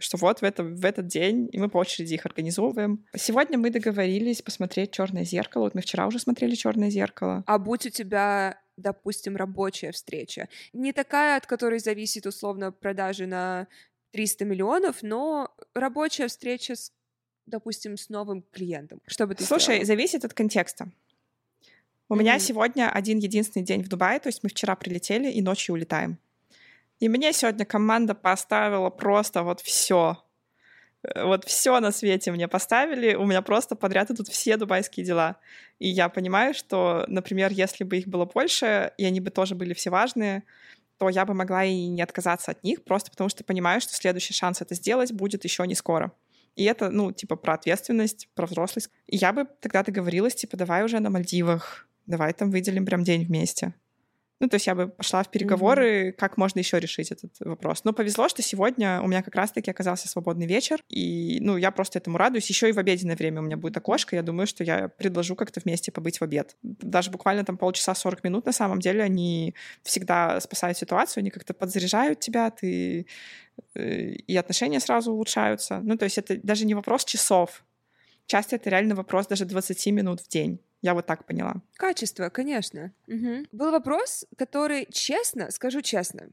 [0.00, 3.04] что вот в, это, в этот день, и мы по очереди их организовываем.
[3.16, 5.64] Сегодня мы договорились посмотреть черное зеркало.
[5.64, 7.44] Вот мы вчера уже смотрели черное зеркало.
[7.46, 13.68] А будь у тебя, допустим, рабочая встреча, не такая, от которой зависит условно продажи на
[14.12, 16.92] 300 миллионов, но рабочая встреча с
[17.46, 19.00] допустим, с новым клиентом?
[19.06, 19.84] Что бы ты Слушай, сделала?
[19.84, 20.92] зависит от контекста.
[22.10, 22.18] У mm-hmm.
[22.18, 26.18] меня сегодня один единственный день в Дубае, то есть мы вчера прилетели и ночью улетаем.
[26.98, 30.18] И мне сегодня команда поставила просто вот все.
[31.04, 35.36] Э, вот все на свете мне поставили, у меня просто подряд идут все дубайские дела.
[35.78, 39.72] И я понимаю, что, например, если бы их было больше, и они бы тоже были
[39.72, 40.42] все важные,
[40.98, 44.34] то я бы могла и не отказаться от них, просто потому что понимаю, что следующий
[44.34, 46.10] шанс это сделать будет еще не скоро.
[46.56, 48.90] И это, ну, типа, про ответственность, про взрослость.
[49.06, 53.24] И я бы тогда договорилась, типа, давай уже на Мальдивах, давай там выделим прям день
[53.24, 53.74] вместе.
[54.40, 56.12] Ну, то есть я бы пошла в переговоры, mm-hmm.
[56.12, 57.84] как можно еще решить этот вопрос.
[57.84, 61.98] Но повезло, что сегодня у меня как раз-таки оказался свободный вечер, и, ну, я просто
[61.98, 62.48] этому радуюсь.
[62.48, 65.60] Еще и в обеденное время у меня будет окошко, я думаю, что я предложу как-то
[65.62, 66.56] вместе побыть в обед.
[66.62, 71.52] Даже буквально там полчаса 40 минут, на самом деле, они всегда спасают ситуацию, они как-то
[71.52, 73.06] подзаряжают тебя, ты
[73.74, 75.80] э, и отношения сразу улучшаются.
[75.82, 77.62] Ну, то есть это даже не вопрос часов.
[78.24, 80.60] Часто это реально вопрос даже 20 минут в день.
[80.82, 81.62] Я вот так поняла.
[81.76, 82.92] Качество, конечно.
[83.06, 83.46] Угу.
[83.52, 86.30] Был вопрос, который, честно, скажу честно,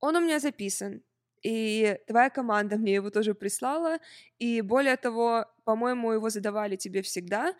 [0.00, 1.02] он у меня записан,
[1.42, 3.98] и твоя команда мне его тоже прислала,
[4.38, 7.54] и более того, по-моему, его задавали тебе всегда.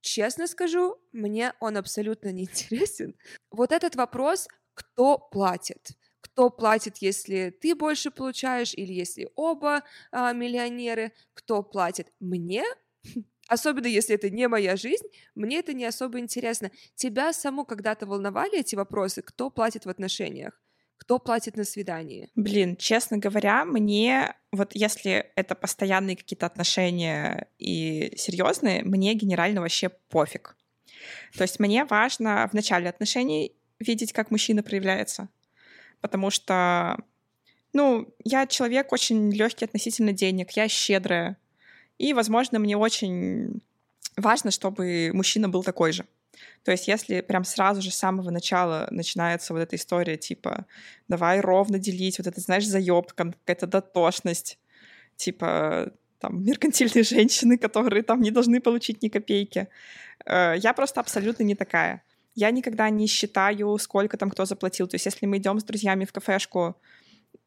[0.00, 3.14] честно скажу, мне он абсолютно не интересен.
[3.50, 5.90] Вот этот вопрос, кто платит?
[6.20, 9.82] Кто платит, если ты больше получаешь, или если оба
[10.12, 11.12] а, миллионеры?
[11.34, 12.12] Кто платит?
[12.20, 12.64] Мне
[13.52, 16.70] Особенно если это не моя жизнь, мне это не особо интересно.
[16.94, 19.20] Тебя саму когда-то волновали эти вопросы?
[19.20, 20.58] Кто платит в отношениях?
[20.96, 22.30] Кто платит на свидании?
[22.34, 29.90] Блин, честно говоря, мне вот если это постоянные какие-то отношения и серьезные, мне генерально вообще
[29.90, 30.56] пофиг.
[31.36, 35.28] То есть мне важно в начале отношений видеть, как мужчина проявляется.
[36.00, 36.96] Потому что,
[37.74, 41.36] ну, я человек очень легкий относительно денег, я щедрая.
[42.02, 43.62] И, возможно, мне очень
[44.16, 46.04] важно, чтобы мужчина был такой же.
[46.64, 50.66] То есть если прям сразу же с самого начала начинается вот эта история, типа,
[51.06, 54.58] давай ровно делить, вот это, знаешь, заёбка, какая-то дотошность,
[55.14, 59.68] типа, там, меркантильные женщины, которые там не должны получить ни копейки.
[60.26, 62.02] Э, я просто абсолютно не такая.
[62.34, 64.88] Я никогда не считаю, сколько там кто заплатил.
[64.88, 66.74] То есть если мы идем с друзьями в кафешку,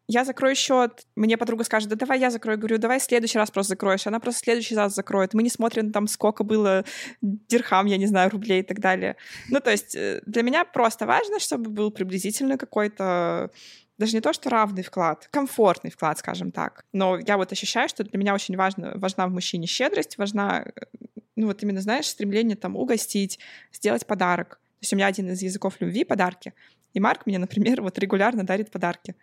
[0.08, 3.50] я закрою счет, мне подруга скажет, да давай я закрою, говорю, давай в следующий раз
[3.50, 6.86] просто закроешь, она просто в следующий раз закроет, мы не смотрим там, сколько было
[7.22, 9.16] дирхам, я не знаю, рублей и так далее.
[9.50, 13.50] Ну, то есть э, для меня просто важно, чтобы был приблизительно какой-то
[13.98, 16.86] даже не то, что равный вклад, комфортный вклад, скажем так.
[16.92, 20.86] Но я вот ощущаю, что для меня очень важно, важна в мужчине щедрость, важна, э,
[21.36, 23.40] ну вот именно, знаешь, стремление там угостить,
[23.72, 24.60] сделать подарок.
[24.80, 26.54] То есть у меня один из языков любви— подарки.
[26.94, 29.16] И Марк мне, например, вот регулярно дарит подарки.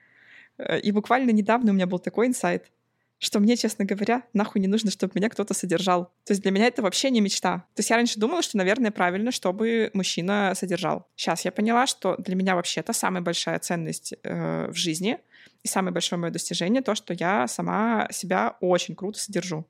[0.67, 2.71] Э, и буквально недавно у меня был такой инсайт,
[3.19, 6.07] что мне, честно говоря, нахуй не нужно, чтобы меня кто-то содержал.
[6.25, 7.59] То есть для меня это вообще не мечта.
[7.75, 11.07] То есть я раньше думала, что, наверное, правильно, чтобы мужчина содержал.
[11.15, 15.19] Сейчас я поняла, что для меня вообще это самая большая ценность э, в жизни
[15.63, 19.67] и самое большое мое достижение то, что я сама себя очень круто содержу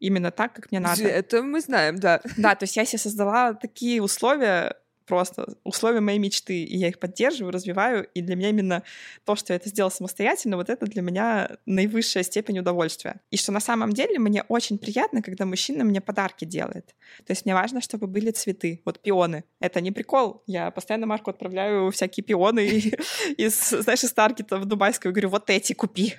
[0.00, 1.04] именно так, как мне надо.
[1.04, 2.20] Это мы знаем, да.
[2.36, 4.74] Да, то есть я себе создала такие условия,
[5.10, 8.84] просто условия моей мечты, и я их поддерживаю, развиваю, и для меня именно
[9.24, 13.20] то, что я это сделала самостоятельно, вот это для меня наивысшая степень удовольствия.
[13.32, 16.94] И что на самом деле мне очень приятно, когда мужчина мне подарки делает.
[17.26, 19.42] То есть мне важно, чтобы были цветы, вот пионы.
[19.58, 22.60] Это не прикол, я постоянно Марку отправляю всякие пионы
[23.36, 26.14] из, знаешь, из Таргета в Дубайскую, говорю, вот эти купи,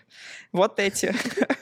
[0.51, 1.15] вот эти.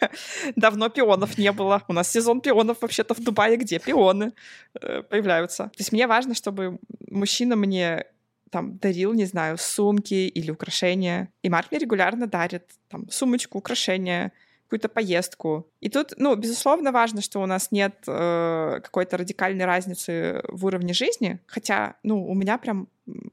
[0.56, 1.84] Давно пионов не было.
[1.88, 4.34] У нас сезон пионов вообще-то в Дубае, где пионы
[4.82, 5.66] э, появляются.
[5.66, 6.80] То есть мне важно, чтобы
[7.20, 8.06] мужчина мне
[8.50, 11.30] там дарил, не знаю, сумки или украшения.
[11.44, 14.32] И Марк мне регулярно дарит там сумочку, украшения,
[14.64, 15.68] какую-то поездку.
[15.82, 20.94] И тут, ну, безусловно, важно, что у нас нет э, какой-то радикальной разницы в уровне
[20.94, 22.88] жизни, хотя, ну, у меня прям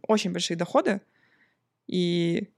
[0.08, 1.00] очень большие доходы,
[1.86, 2.48] и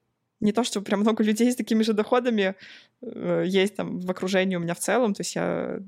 [0.41, 2.55] не то, что прям много людей с такими же доходами
[3.03, 5.81] э, есть там в окружении у меня в целом, то есть я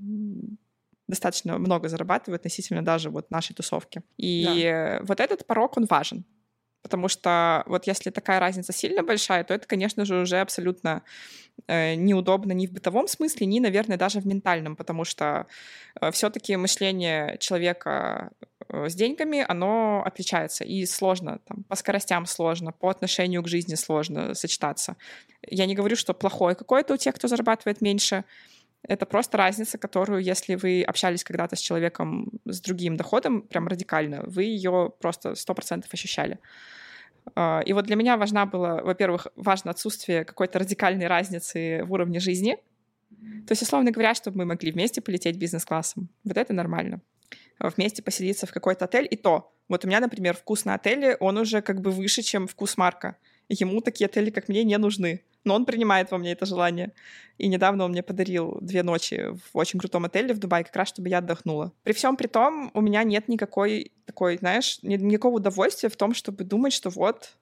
[1.10, 4.02] достаточно много зарабатываю относительно даже вот нашей тусовки.
[4.16, 5.04] И да.
[5.04, 6.24] вот этот порог, он важен.
[6.82, 11.02] Потому что вот если такая разница сильно большая, то это, конечно же, уже абсолютно
[11.66, 15.46] э, неудобно ни в бытовом смысле, ни, наверное, даже в ментальном, потому что
[16.00, 18.30] э, все-таки мышление человека
[18.68, 23.74] э, с деньгами, оно отличается, и сложно, там, по скоростям сложно, по отношению к жизни
[23.74, 24.96] сложно сочетаться.
[25.46, 28.24] Я не говорю, что плохое какое-то у тех, кто зарабатывает меньше,
[28.82, 34.22] это просто разница, которую, если вы общались когда-то с человеком с другим доходом, прям радикально,
[34.26, 36.38] вы ее просто сто процентов ощущали.
[37.34, 42.20] А, и вот для меня важна была, во-первых, важно отсутствие какой-то радикальной разницы в уровне
[42.20, 42.56] жизни.
[43.46, 46.08] То есть, условно говоря, чтобы мы могли вместе полететь бизнес-классом.
[46.24, 47.02] Вот это нормально.
[47.58, 49.06] Вместе поселиться в какой-то отель.
[49.10, 52.46] И то, вот у меня, например, вкус на отеле, он уже как бы выше, чем
[52.46, 53.16] вкус Марка.
[53.48, 56.92] Ему такие отели, как мне, не нужны но он принимает во мне это желание.
[57.38, 60.88] И недавно он мне подарил две ночи в очень крутом отеле в Дубае, как раз
[60.88, 61.72] чтобы я отдохнула.
[61.82, 66.44] При всем при том, у меня нет никакой такой, знаешь, никакого удовольствия в том, чтобы
[66.44, 67.36] думать, что вот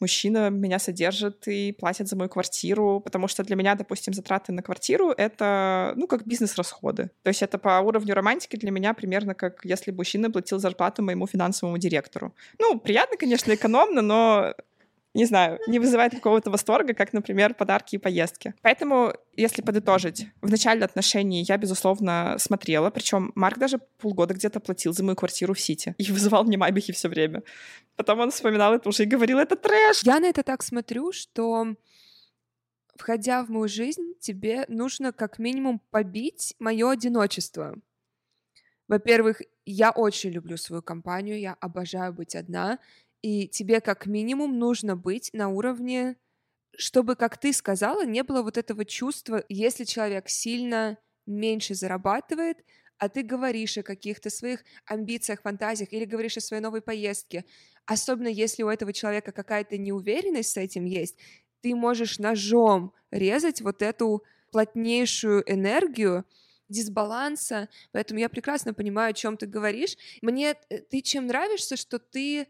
[0.00, 4.62] мужчина меня содержит и платит за мою квартиру, потому что для меня, допустим, затраты на
[4.62, 7.10] квартиру— это, ну, как бизнес-расходы.
[7.22, 11.02] То есть это по уровню романтики для меня примерно как если бы мужчина платил зарплату
[11.02, 12.34] моему финансовому директору.
[12.58, 14.54] Ну, приятно, конечно, экономно, но
[15.14, 18.54] не знаю, не вызывает какого-то восторга, как, например, подарки и поездки.
[18.62, 24.92] Поэтому, если подытожить, в начале отношений я, безусловно, смотрела, причем Марк даже полгода где-то платил
[24.92, 27.42] за мою квартиру в Сити и вызывал мне майбахи все время.
[27.96, 30.02] Потом он вспоминал это уже и говорил, это трэш!
[30.04, 31.74] Я на это так смотрю, что
[32.94, 37.74] входя в мою жизнь, тебе нужно как минимум побить мое одиночество.
[38.86, 42.78] Во-первых, я очень люблю свою компанию, я обожаю быть одна,
[43.22, 46.16] и тебе как минимум нужно быть на уровне,
[46.76, 52.58] чтобы, как ты сказала, не было вот этого чувства, если человек сильно меньше зарабатывает,
[52.98, 57.44] а ты говоришь о каких-то своих амбициях, фантазиях или говоришь о своей новой поездке,
[57.86, 61.16] особенно если у этого человека какая-то неуверенность с этим есть,
[61.62, 66.24] ты можешь ножом резать вот эту плотнейшую энергию
[66.68, 69.96] дисбаланса, поэтому я прекрасно понимаю, о чем ты говоришь.
[70.22, 72.46] Мне э, ты чем нравишься, что ты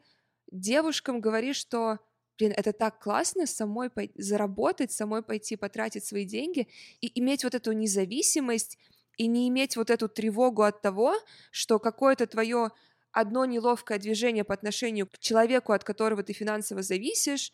[0.50, 1.98] девушкам говоришь, что
[2.38, 6.68] блин, это так классно самой пойти, заработать, самой пойти потратить свои деньги
[7.00, 8.78] и иметь вот эту независимость
[9.18, 11.14] и не иметь вот эту тревогу от того,
[11.50, 12.70] что какое-то твое
[13.12, 17.52] одно неловкое движение по отношению к человеку, от которого ты финансово зависишь,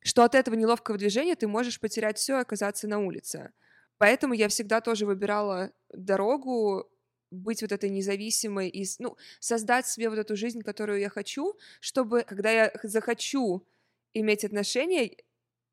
[0.00, 3.52] что от этого неловкого движения ты можешь потерять все и оказаться на улице.
[3.98, 6.88] Поэтому я всегда тоже выбирала дорогу
[7.32, 12.22] быть вот этой независимой и, ну, создать себе вот эту жизнь, которую я хочу, чтобы,
[12.22, 13.66] когда я захочу
[14.14, 15.16] иметь отношения,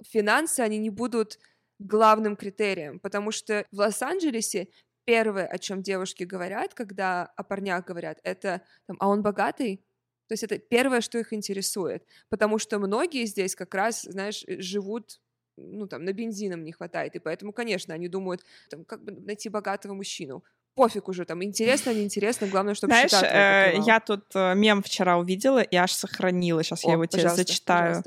[0.04, 1.40] финансы, они не будут
[1.80, 4.70] главным критерием, потому что в Лос-Анджелесе
[5.06, 9.84] первое, о чем девушки говорят, когда о парнях говорят, это, там, а он богатый?
[10.28, 15.20] То есть это первое, что их интересует, потому что многие здесь как раз, знаешь, живут
[15.58, 19.50] ну, там, на бензином не хватает, и поэтому, конечно, они думают, там, как бы найти
[19.50, 20.44] богатого мужчину
[20.76, 25.62] пофиг уже, там, интересно, неинтересно, главное, чтобы Знаешь, э, я тут э, мем вчера увидела
[25.62, 28.04] и аж сохранила, сейчас О, я его тебе зачитаю.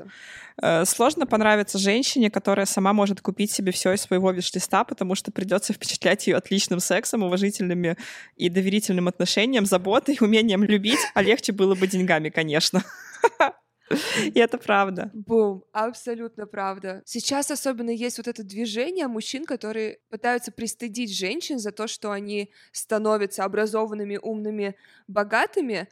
[0.61, 5.31] Э, сложно понравиться женщине, которая сама может купить себе все из своего виш-листа, потому что
[5.31, 7.97] придется впечатлять ее отличным сексом, уважительными
[8.37, 12.83] и доверительным отношением, заботой, умением любить, а легче было бы деньгами, конечно.
[13.89, 15.11] И это правда.
[15.13, 17.01] Бум, абсолютно правда.
[17.05, 22.51] Сейчас особенно есть вот это движение мужчин, которые пытаются пристыдить женщин за то, что они
[22.71, 24.75] становятся образованными, умными,
[25.07, 25.89] богатыми,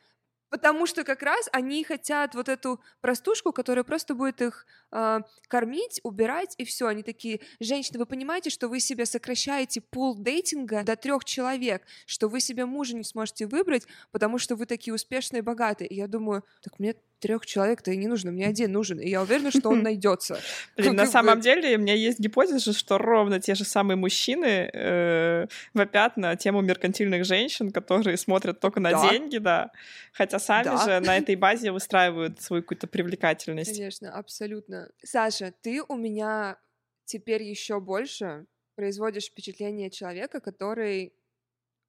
[0.50, 6.00] потому что как раз они хотят вот эту простушку, которая просто будет их э, кормить,
[6.04, 6.88] убирать и все.
[6.88, 12.28] Они такие, женщины, вы понимаете, что вы себе сокращаете пул дейтинга до трех человек, что
[12.28, 15.88] вы себе мужа не сможете выбрать, потому что вы такие успешные и богатые.
[15.88, 19.22] И я думаю, так мне трех человек-то и не нужно, мне один нужен, и я
[19.22, 20.40] уверена, что он найдется.
[20.76, 25.48] Блин, на самом деле у меня есть гипотеза, что ровно те же самые мужчины э,
[25.74, 29.72] вопят на тему меркантильных женщин, которые смотрят только на деньги, да,
[30.12, 33.72] хотя сами же на этой базе выстраивают свою какую-то привлекательность.
[33.72, 34.81] Конечно, абсолютно.
[35.04, 36.60] Саша, ты у меня
[37.06, 41.14] теперь еще больше производишь впечатление человека, который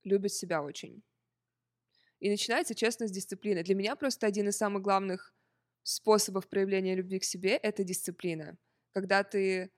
[0.05, 1.03] любит себя очень.
[2.19, 3.63] И начинается, честно, с дисциплины.
[3.63, 5.35] Для меня просто один из самых главных
[5.83, 8.57] способов проявления любви к себе— это дисциплина.
[8.93, 9.73] Когда ты,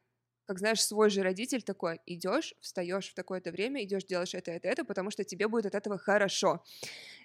[0.46, 4.68] как знаешь, свой же родитель такой, идешь, встаешь в такое-то время, идешь, делаешь это, это,
[4.68, 6.62] это, потому что тебе будет от этого хорошо.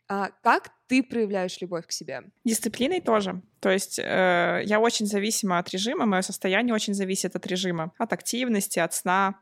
[0.08, 2.24] А как ты проявляешь любовь к себе?
[2.44, 3.42] Дисциплиной тоже.
[3.60, 8.14] То есть э, я очень зависима от режима, мое состояние очень зависит от режима, от
[8.14, 9.40] активности, от сна,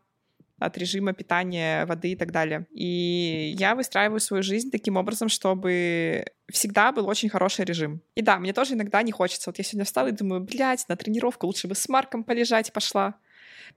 [0.59, 2.65] от режима питания, воды и так далее.
[2.71, 8.01] И я выстраиваю свою жизнь таким образом, чтобы всегда был очень хороший режим.
[8.15, 9.49] И да, мне тоже иногда не хочется.
[9.49, 13.15] Вот я сегодня встала и думаю, блядь, на тренировку лучше бы с Марком полежать пошла.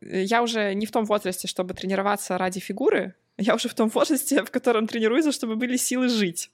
[0.00, 4.42] Я уже не в том возрасте, чтобы тренироваться ради фигуры, я уже в том возрасте,
[4.44, 6.50] в котором тренируюсь, чтобы были силы жить.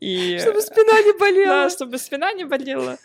[0.00, 0.38] И...
[0.38, 1.64] Чтобы спина не болела.
[1.64, 2.98] Да, чтобы спина не болела.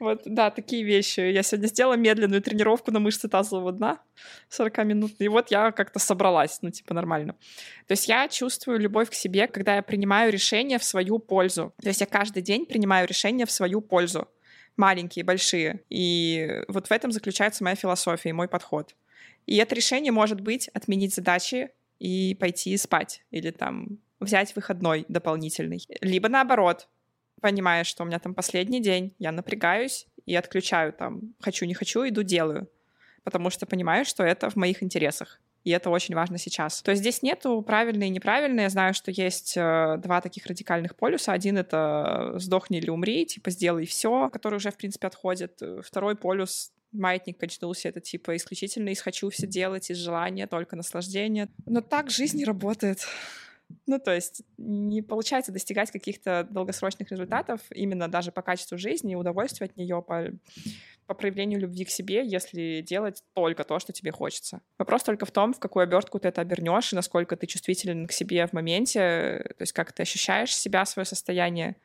[0.00, 1.20] Вот, да, такие вещи.
[1.20, 4.00] Я сегодня сделала медленную тренировку на мышцы тазового дна,
[4.48, 7.36] 40 минут, и вот я как-то собралась, ну, типа, нормально.
[7.86, 11.72] То есть я чувствую любовь к себе, когда я принимаю решения в свою пользу.
[11.80, 14.28] То есть я каждый день принимаю решения в свою пользу.
[14.76, 15.84] Маленькие, большие.
[15.88, 18.94] И вот в этом заключается моя философия и мой подход.
[19.46, 25.86] И это решение может быть отменить задачи и пойти спать или там взять выходной дополнительный.
[26.00, 26.88] Либо наоборот,
[27.40, 32.08] понимая, что у меня там последний день, я напрягаюсь и отключаю там «хочу, не хочу»,
[32.08, 32.68] иду делаю,
[33.22, 35.40] потому что понимаю, что это в моих интересах.
[35.64, 36.82] И это очень важно сейчас.
[36.82, 38.60] То есть здесь нету правильно и неправильно.
[38.60, 41.32] Я знаю, что есть э, два таких радикальных полюса.
[41.32, 45.62] Один— это «сдохни или умри», типа «сделай все», который уже, в принципе, отходит.
[45.82, 51.48] Второй полюс маятник качнулся, это типа исключительно из «хочу все делать», из желания, только наслаждения.
[51.66, 53.06] Но так жизнь не работает.
[53.86, 59.16] Ну, то есть не получается достигать каких-то долгосрочных результатов именно даже по качеству жизни и
[59.16, 60.30] удовольствию от нее, по,
[61.06, 64.60] по проявлению любви к себе, если делать только то, что тебе хочется.
[64.78, 68.12] Вопрос только в том, в какую обертку ты это обернешь и насколько ты чувствителен к
[68.12, 71.76] себе в моменте, то есть как ты ощущаешь себя, свое состояние,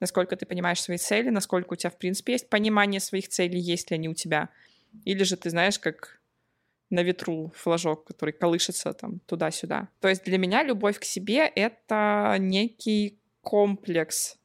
[0.00, 3.90] насколько ты понимаешь свои цели, насколько у тебя, в принципе, есть понимание своих целей, есть
[3.90, 4.48] ли они у тебя.
[5.04, 6.20] Или же ты знаешь, как
[6.90, 9.88] на ветру флажок, который колышется там туда-сюда.
[10.00, 14.38] То есть для меня любовь к себе— это некий комплекс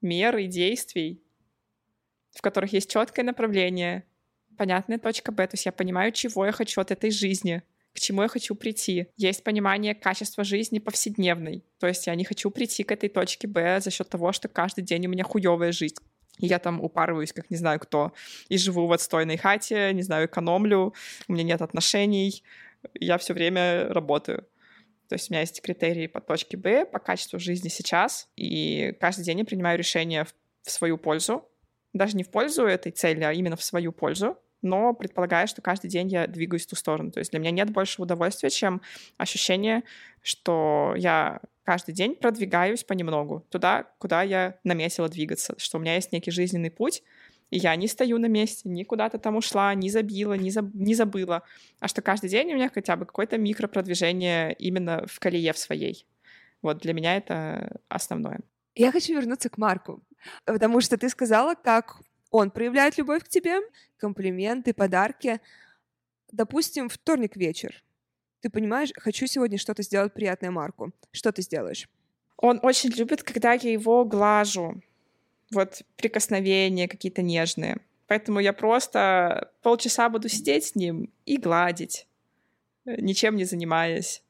[0.00, 1.22] мер и действий,
[2.32, 4.04] в которых есть четкое направление,
[4.56, 5.46] понятная точка Б.
[5.46, 7.62] То есть я понимаю, чего я хочу от этой жизни,
[7.94, 9.08] к чему я хочу прийти.
[9.16, 11.64] Есть понимание качества жизни повседневной.
[11.78, 14.82] То есть я не хочу прийти к этой точке Б за счет того, что каждый
[14.82, 15.96] день у меня хуевая жизнь.
[16.38, 18.12] И я там упарываюсь, как не знаю кто,
[18.48, 20.94] и живу в отстойной хате, не знаю, экономлю,
[21.28, 22.42] у меня нет отношений,
[22.94, 24.46] я все время работаю.
[25.08, 29.24] То есть у меня есть критерии по точке Б, по качеству жизни сейчас, и каждый
[29.24, 30.24] день я принимаю решения
[30.62, 31.46] в свою пользу,
[31.92, 35.88] даже не в пользу этой цели, а именно в свою пользу, но предполагая, что каждый
[35.88, 37.10] день я двигаюсь в ту сторону.
[37.10, 38.80] То есть для меня нет больше удовольствия, чем
[39.16, 39.82] ощущение,
[40.22, 46.12] что я каждый день продвигаюсь понемногу туда, куда я наметила двигаться, что у меня есть
[46.12, 47.02] некий жизненный путь,
[47.50, 50.70] и я не стою на месте, ни куда-то там ушла, не забила, не, заб...
[50.74, 51.42] не забыла,
[51.80, 56.06] а что каждый день у меня хотя бы какое-то микропродвижение именно в колее в своей.
[56.62, 58.40] Вот для меня это основное.
[58.74, 60.02] Я хочу вернуться к Марку,
[60.44, 62.00] потому что ты сказала, как
[62.30, 63.60] он проявляет любовь к тебе,
[63.96, 65.40] комплименты, подарки.
[66.32, 67.82] Допустим, вторник вечер.
[68.40, 70.92] Ты понимаешь, хочу сегодня что-то сделать приятное Марку.
[71.12, 71.88] Что ты сделаешь?
[72.36, 74.80] Он очень любит, когда я его глажу.
[75.52, 77.78] Вот прикосновения какие-то нежные.
[78.06, 82.08] Поэтому я просто полчаса буду сидеть с ним и гладить,
[82.84, 84.22] ничем не занимаясь.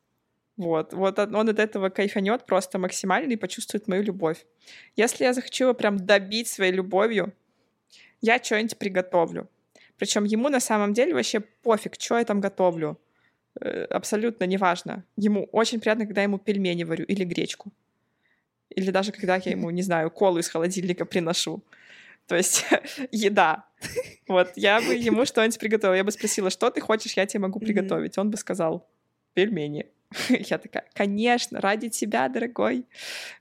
[0.57, 4.44] Вот, вот он от этого кайфанет просто максимально и почувствует мою любовь.
[4.96, 7.32] Если я захочу его прям добить своей любовью,
[8.21, 9.49] я что-нибудь приготовлю.
[9.97, 12.99] Причем ему на самом деле вообще пофиг, что я там готовлю.
[13.61, 15.05] Э, абсолютно неважно.
[15.16, 17.73] Ему очень приятно, когда я ему пельмени варю или гречку.
[18.71, 21.62] Или даже когда я ему, не знаю, колу из холодильника приношу.
[22.27, 22.64] То есть
[23.11, 23.66] еда.
[24.29, 25.97] Вот, я бы ему что-нибудь приготовила.
[25.97, 28.16] Я бы спросила, что ты хочешь, я тебе могу приготовить.
[28.18, 28.89] Он бы сказал,
[29.35, 29.87] пельмени.
[30.29, 32.85] Я такая, конечно, ради тебя, дорогой,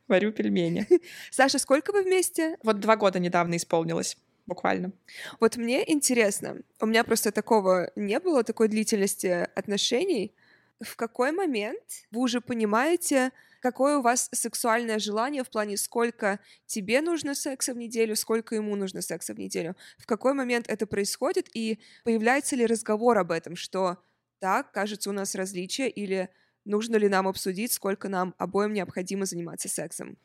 [0.08, 0.86] варю пельмени.
[1.32, 2.58] Саша, сколько вы вместе?
[2.64, 4.18] Вот два года недавно исполнилось
[4.50, 4.91] буквально.
[5.39, 10.34] Вот мне интересно, у меня просто такого не было, такой длительности отношений.
[10.82, 13.32] В какой момент вы уже понимаете,
[13.62, 18.76] какое у вас сексуальное желание в плане, сколько тебе нужно секса в неделю, сколько ему
[18.76, 19.76] нужно секса в неделю?
[19.97, 23.97] В какой момент это происходит и появляется ли разговор об этом, что
[24.39, 26.30] так, кажется, у нас различия или
[26.66, 30.18] нужно ли нам обсудить, сколько нам обоим необходимо заниматься сексом?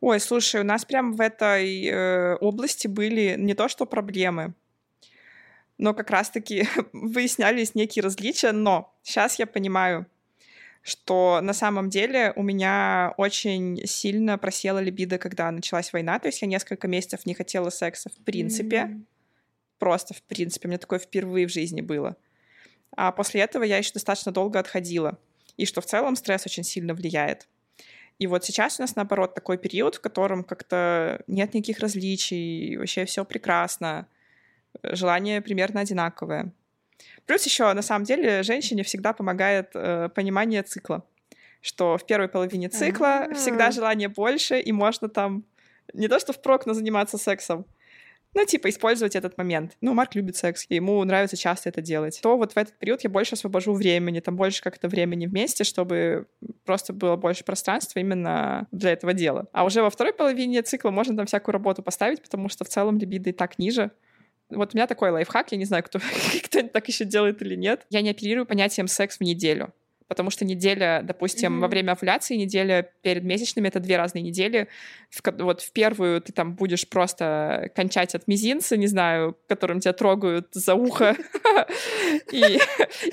[0.00, 4.54] Ой, слушай, у нас прям в этой э, области были не то что проблемы,
[5.78, 10.06] но как раз-таки выяснялись некие различия, но сейчас я понимаю,
[10.82, 16.42] что на самом деле у меня очень сильно просела либидо, когда началась война, то есть
[16.42, 19.04] я несколько месяцев не хотела секса в принципе, mm-hmm.
[19.78, 22.16] просто в принципе, у меня такое впервые в жизни было.
[22.96, 25.18] А после этого я еще достаточно долго отходила,
[25.56, 27.48] и что в целом стресс очень сильно влияет.
[28.18, 33.04] И вот сейчас у нас, наоборот, такой период, в котором как-то нет никаких различий, вообще
[33.04, 34.08] все прекрасно,
[34.82, 36.52] желание примерно одинаковое.
[37.26, 41.04] Плюс еще, на самом деле, женщине всегда помогает э, понимание цикла,
[41.60, 43.34] что в первой половине цикла А-а-а.
[43.34, 45.44] всегда желание больше, и можно там
[45.92, 47.66] не то что впрок, но заниматься сексом,
[48.36, 49.78] ну, типа, использовать этот момент.
[49.80, 52.20] Ну, Марк любит секс, и ему нравится часто это делать.
[52.22, 56.26] То вот в этот период я больше освобожу времени, там больше как-то времени вместе, чтобы
[56.66, 59.46] просто было больше пространства именно для этого дела.
[59.52, 62.98] А уже во второй половине цикла можно там всякую работу поставить, потому что в целом
[62.98, 63.90] либидо и так ниже.
[64.50, 65.98] Вот у меня такой лайфхак, я не знаю, кто,
[66.44, 67.86] кто так еще делает или нет.
[67.88, 69.72] Я не оперирую понятием секс в неделю
[70.08, 71.60] потому что неделя, допустим, mm-hmm.
[71.60, 74.68] во время овуляции, неделя перед месячными— это две разные недели.
[75.10, 79.92] В, вот в первую ты там будешь просто кончать от мизинца, не знаю, которым тебя
[79.92, 81.16] трогают за ухо,
[82.32, 82.58] и,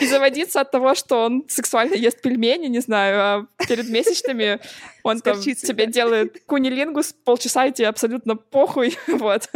[0.05, 4.59] заводиться от того, что он сексуально ест пельмени, не знаю, а перед месячными
[5.03, 9.49] он там тебе делает кунилингус полчаса, и тебе абсолютно похуй, вот.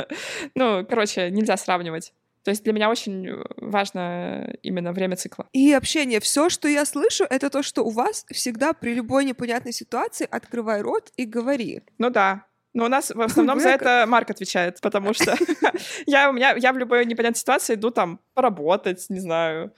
[0.55, 2.13] Ну, короче, нельзя сравнивать.
[2.47, 5.47] То есть для меня очень э, важно именно время цикла.
[5.51, 6.21] И общение.
[6.21, 10.79] Все, что я слышу, это то, что у вас всегда при любой непонятной ситуации открывай
[10.79, 11.81] рот и говори.
[11.97, 15.35] Ну да, но у нас в основном за это Марк отвечает, потому что
[16.05, 19.73] я, у меня, я в любой непонятной ситуации иду там поработать, не знаю.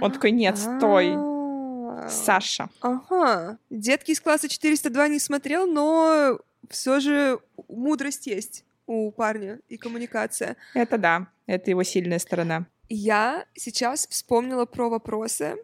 [0.00, 1.12] Он такой, нет, стой.
[1.16, 2.08] А.
[2.08, 2.70] Саша.
[2.80, 3.58] Ага.
[3.68, 6.38] Детки из класса 402 не смотрел, но
[6.70, 10.56] все же мудрость есть у парня и коммуникация.
[10.74, 12.66] Это да, это его сильная сторона.
[12.88, 15.56] Я сейчас вспомнила про вопросы,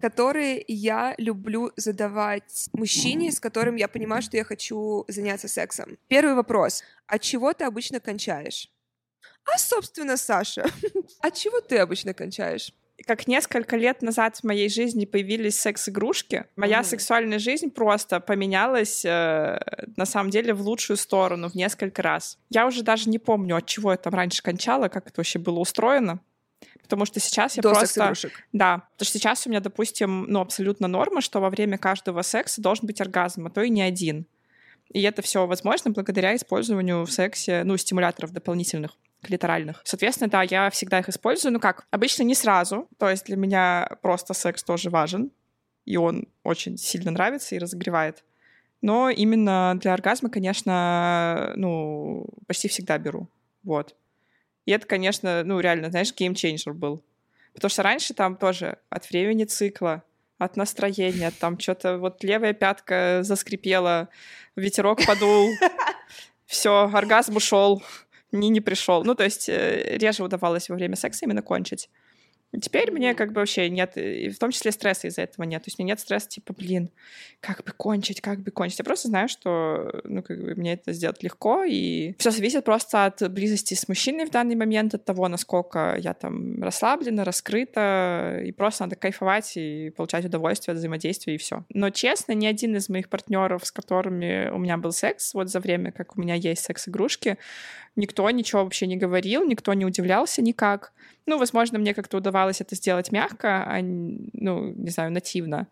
[0.00, 5.98] которые я люблю задавать мужчине, с которым я понимаю, что я хочу заняться сексом.
[6.08, 6.82] Первый вопрос.
[7.06, 8.70] От чего ты обычно кончаешь?
[9.44, 10.66] А, собственно, Саша,
[11.20, 12.72] от чего ты обычно кончаешь?
[13.06, 16.84] Как несколько лет назад в моей жизни появились секс-игрушки, моя mm-hmm.
[16.84, 19.60] сексуальная жизнь просто поменялась э,
[19.96, 22.38] на самом деле в лучшую сторону в несколько раз.
[22.50, 25.58] Я уже даже не помню, от чего я там раньше кончала, как это вообще было
[25.60, 26.20] устроено.
[26.82, 28.14] Потому что сейчас я До просто...
[28.52, 32.62] Да, потому что сейчас у меня, допустим, ну, абсолютно норма, что во время каждого секса
[32.62, 34.26] должен быть оргазм, а то и не один.
[34.90, 38.92] И это все возможно благодаря использованию в сексе, ну, стимуляторов дополнительных
[39.22, 39.80] клиторальных.
[39.84, 41.52] Соответственно, да, я всегда их использую.
[41.52, 42.88] Ну как, обычно не сразу.
[42.98, 45.30] То есть для меня просто секс тоже важен.
[45.84, 48.24] И он очень сильно нравится и разогревает.
[48.80, 53.28] Но именно для оргазма, конечно, ну, почти всегда беру.
[53.64, 53.96] Вот.
[54.66, 57.02] И это, конечно, ну, реально, знаешь, геймчейнджер был.
[57.54, 60.04] Потому что раньше там тоже от времени цикла,
[60.38, 64.08] от настроения, там что-то вот левая пятка заскрипела,
[64.54, 65.50] ветерок подул,
[66.46, 67.82] все, оргазм ушел,
[68.32, 69.04] не, не пришел.
[69.04, 71.88] Ну, то есть э, реже удавалось во время секса именно кончить.
[72.62, 75.62] Теперь мне как бы вообще нет, и в том числе стресса из-за этого нет.
[75.62, 76.90] То есть у меня нет стресса типа, блин,
[77.40, 78.78] как бы кончить, как бы кончить.
[78.78, 83.04] Я просто знаю, что ну, как бы мне это сделать легко, и все зависит просто
[83.04, 88.50] от близости с мужчиной в данный момент, от того, насколько я там расслаблена, раскрыта, и
[88.52, 91.64] просто надо кайфовать и получать удовольствие от взаимодействия, и все.
[91.68, 95.60] Но честно, ни один из моих партнеров, с которыми у меня был секс, вот за
[95.60, 97.36] время, как у меня есть секс-игрушки,
[97.98, 100.92] никто ничего вообще не говорил, никто не удивлялся никак.
[101.26, 105.66] Ну, возможно, мне как-то удавалось это сделать мягко, а, ну, не знаю, нативно.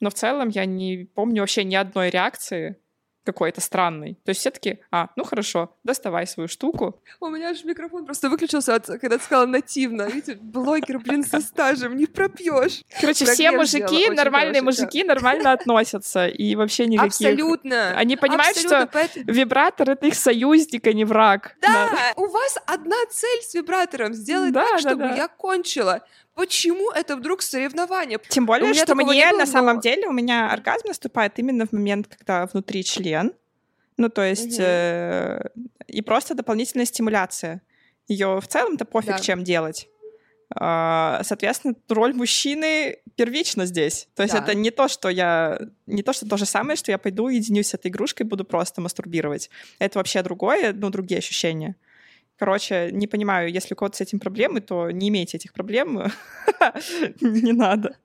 [0.00, 2.76] Но в целом я не помню вообще ни одной реакции
[3.26, 4.14] какой-то странный.
[4.24, 7.02] То есть все таки а, ну хорошо, доставай свою штуку.
[7.20, 10.02] У меня же микрофон просто выключился, от, когда ты сказала нативно.
[10.04, 12.82] Видите, блогер, блин, со стажем, не пропьешь.
[13.00, 16.26] Короче, все мужики, нормальные мужики, нормально относятся.
[16.28, 17.26] И вообще никаких...
[17.28, 17.90] Абсолютно.
[17.96, 21.56] Они понимают, что вибратор— это их союзник, а не враг.
[21.60, 26.02] Да, у вас одна цель с вибратором— сделать так, чтобы я кончила.
[26.36, 28.18] Почему это вдруг соревнование?
[28.28, 32.08] Тем более, что мне было, на самом деле у меня оргазм наступает именно в момент,
[32.08, 33.32] когда внутри член.
[33.96, 34.66] Ну, то есть, угу.
[34.66, 35.48] э,
[35.86, 37.62] и просто дополнительная стимуляция.
[38.06, 39.18] Ее в целом-то пофиг, да.
[39.18, 39.88] чем делать.
[40.54, 44.06] Uh, соответственно, роль мужчины первична здесь.
[44.14, 44.40] То есть да.
[44.40, 45.58] это не то, что я...
[45.86, 48.80] Не то, что то же самое, что я пойду, единюсь с этой игрушкой, буду просто
[48.80, 49.50] мастурбировать.
[49.80, 51.74] Это вообще другое, ну, другие ощущения.
[52.38, 56.02] Короче, не понимаю, если у кого-то с этим проблемы, то не имейте этих проблем.
[57.20, 57.96] Не надо.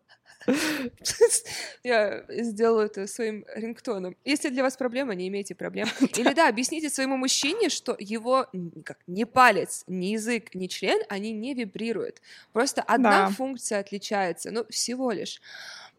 [1.84, 4.16] Я сделаю это своим рингтоном.
[4.26, 5.88] Если для вас проблема, не имейте проблем.
[6.18, 8.48] Или да, объясните своему мужчине, что его
[8.84, 12.22] как, ни палец, ни язык, ни член, они не вибрируют.
[12.54, 13.30] Просто одна да.
[13.30, 15.42] функция отличается, ну, всего лишь.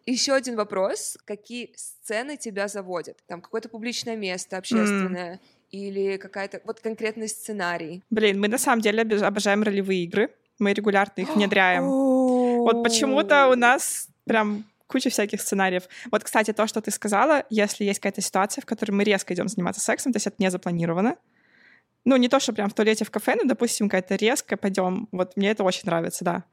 [0.07, 1.17] Еще один вопрос.
[1.25, 3.19] Какие сцены тебя заводят?
[3.29, 5.41] Там какое-то публичное место, общественное, mm
[5.73, 8.03] или какая-то вот конкретный сценарий?
[8.11, 10.31] Блин, мы на самом деле обожаем ролевые игры.
[10.59, 11.85] Мы регулярно их внедряем.
[11.85, 15.85] Вот почему-то у нас прям куча всяких сценариев.
[16.11, 19.49] Вот, кстати, то, что ты сказала, если есть какая-то ситуация, в которой мы резко идем
[19.49, 21.17] заниматься сексом, то есть это не запланировано.
[22.05, 25.09] Ну, не то, что прям в туалете в кафе, но, допустим, какая-то резко пойдем.
[25.11, 26.45] Вот мне это очень нравится, да.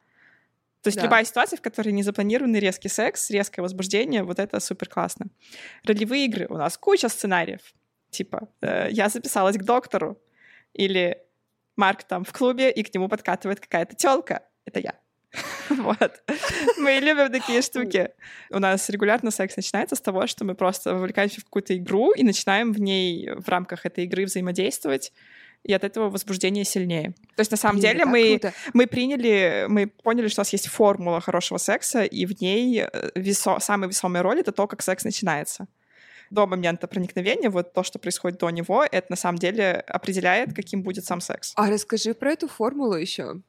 [0.81, 1.03] То есть да.
[1.03, 5.25] любая ситуация, в которой не запланированный резкий секс, резкое возбуждение, вот это супер классно.
[5.83, 6.47] Ролевые игры.
[6.49, 7.59] У нас куча сценариев.
[8.09, 10.21] Типа, э, я записалась к доктору.
[10.73, 11.17] Или
[11.75, 14.43] Марк там в клубе, и к нему подкатывает какая-то телка.
[14.65, 14.93] Это я.
[15.69, 16.23] Вот.
[16.77, 18.09] Мы любим такие штуки.
[18.49, 22.23] У нас регулярно секс начинается с того, что мы просто вовлекаемся в какую-то игру и
[22.23, 25.13] начинаем в ней в рамках этой игры взаимодействовать
[25.63, 27.13] и от этого возбуждение сильнее.
[27.35, 28.39] То есть на самом Блин, деле мы,
[28.73, 33.11] мы приняли, мы поняли, что у нас есть формула хорошего секса, и в ней э,
[33.13, 35.67] весо, самая весомая роль— это то, как секс начинается
[36.29, 40.83] до момента проникновения, вот то, что происходит до него, это на самом деле определяет, каким
[40.83, 41.53] будет сам секс.
[41.55, 43.41] А расскажи про эту формулу еще.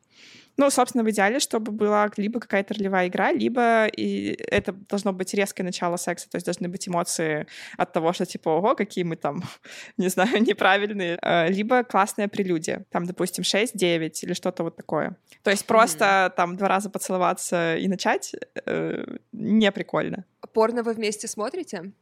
[0.56, 5.32] Ну, собственно, в идеале, чтобы была либо какая-то ролевая игра, либо и это должно быть
[5.34, 7.46] резкое начало секса, то есть должны быть эмоции
[7.76, 9.42] от того, что типа, ого, какие мы там,
[9.96, 15.16] не знаю, неправильные, а, либо классная прелюдия, там, допустим, 6-9 или что-то вот такое.
[15.42, 16.36] То есть просто mm-hmm.
[16.36, 18.34] там два раза поцеловаться и начать
[18.66, 20.24] э, не прикольно.
[20.52, 21.92] Порно вы вместе смотрите?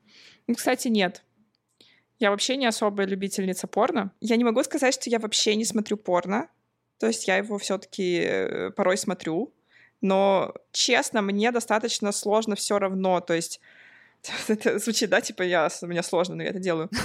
[0.46, 1.22] Ну, кстати, нет.
[2.18, 4.10] Я вообще не особая любительница порно.
[4.20, 6.48] Я не могу сказать, что я вообще не смотрю порно.
[6.98, 9.54] То есть я его все-таки э, порой смотрю.
[10.00, 13.20] Но, честно, мне достаточно сложно все равно.
[13.20, 13.60] То есть
[14.48, 16.90] это звучит, да, типа я, мне сложно, но я это делаю.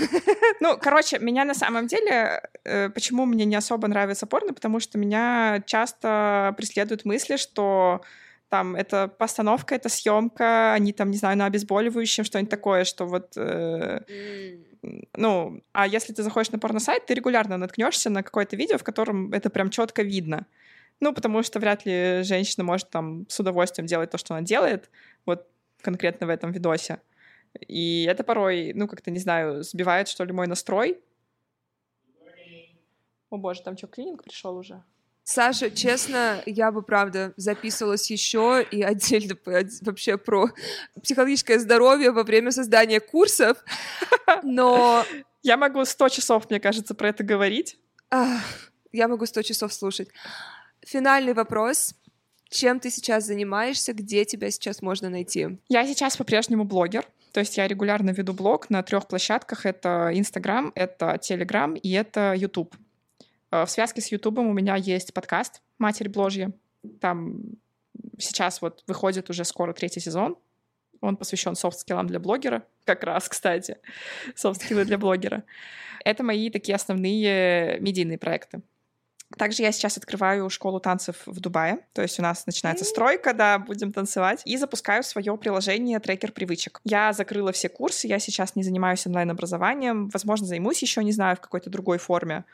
[0.60, 4.98] Ну, короче, меня на самом деле, э, почему мне не особо нравится порно, потому что
[4.98, 8.02] меня часто преследуют мысли, что
[8.54, 13.36] там это постановка, это съемка, они там, не знаю, на обезболивающем, что-нибудь такое, что вот...
[13.36, 14.02] Э,
[15.16, 19.34] ну, а если ты заходишь на порно-сайт, ты регулярно наткнешься на какое-то видео, в котором
[19.34, 20.46] это прям четко видно.
[21.00, 24.92] Ну, потому что вряд ли женщина может там с удовольствием делать то, что она делает,
[25.26, 25.48] вот
[25.82, 27.00] конкретно в этом видосе.
[27.68, 31.02] И это порой, ну, как-то, не знаю, сбивает, что ли, мой настрой.
[33.32, 34.84] О боже, там что, клининг пришел уже?
[35.24, 39.38] Саша, честно, я бы, правда, записывалась еще и отдельно
[39.82, 40.50] вообще про
[41.02, 43.58] психологическое здоровье во время создания курсов,
[44.44, 45.06] но...
[45.46, 47.78] Я могу 100 часов, мне кажется, про это говорить.
[48.94, 50.08] Я могу 100 часов слушать.
[50.80, 51.96] Финальный вопрос.
[52.50, 53.92] Чем ты сейчас занимаешься?
[53.92, 55.60] Где тебя сейчас можно найти?
[55.68, 57.06] Я сейчас по-прежнему блогер.
[57.34, 59.66] То есть я регулярно веду блог на трех площадках.
[59.66, 62.74] Это Инстаграм, это Телеграм и это Ютуб.
[63.54, 66.52] Э, в связке с Ютубом у меня есть подкаст «Матерь Бложья».
[67.00, 67.42] Там
[68.18, 70.38] сейчас вот выходит уже скоро третий сезон.
[71.02, 72.64] Он посвящен софт-скиллам для блогера.
[72.86, 73.78] Как раз, кстати,
[74.36, 75.44] софт-скиллы для блогера.
[76.04, 78.62] Это мои такие основные медийные проекты.
[79.38, 81.80] Также я сейчас открываю школу танцев в Дубае.
[81.94, 84.42] То есть у нас начинается стройка, да, будем танцевать.
[84.46, 86.82] И запускаю свое приложение трекер привычек.
[86.84, 90.10] Я закрыла все курсы, я сейчас не занимаюсь онлайн-образованием.
[90.10, 92.46] Возможно, займусь еще, не знаю, в какой-то другой форме.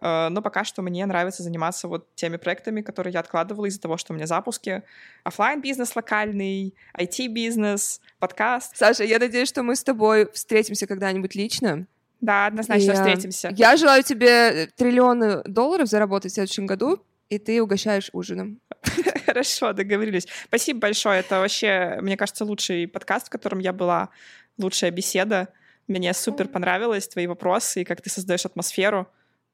[0.00, 3.96] Э, но пока что мне нравится заниматься вот теми проектами, которые я откладывала из-за того,
[3.96, 4.82] что у меня запуски.
[5.24, 8.76] офлайн бизнес локальный, IT-бизнес, подкаст.
[8.76, 11.86] Саша, я надеюсь, что мы с тобой встретимся когда-нибудь лично.
[12.20, 13.50] Да, однозначно и, встретимся.
[13.56, 18.60] Я желаю тебе триллионы долларов заработать в следующем году, и ты угощаешь ужином.
[19.26, 20.26] Хорошо, договорились.
[20.46, 21.20] Спасибо большое.
[21.20, 24.08] Это вообще, мне кажется, лучший подкаст, в котором я была,
[24.56, 25.48] лучшая беседа.
[25.86, 29.08] Мне супер понравилось твои вопросы и как ты создаешь атмосферу.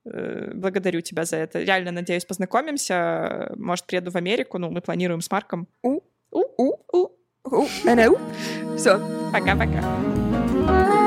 [0.07, 1.61] Э, благодарю тебя за это.
[1.61, 3.53] Реально, надеюсь, познакомимся.
[3.57, 4.59] Может, приеду в Америку.
[4.59, 5.69] Ну, мы планируем с Марком.
[5.83, 6.01] У,
[6.31, 7.11] у, у, у,
[7.45, 8.77] у, у.
[8.77, 9.01] Все.
[9.33, 11.04] Пока-пока.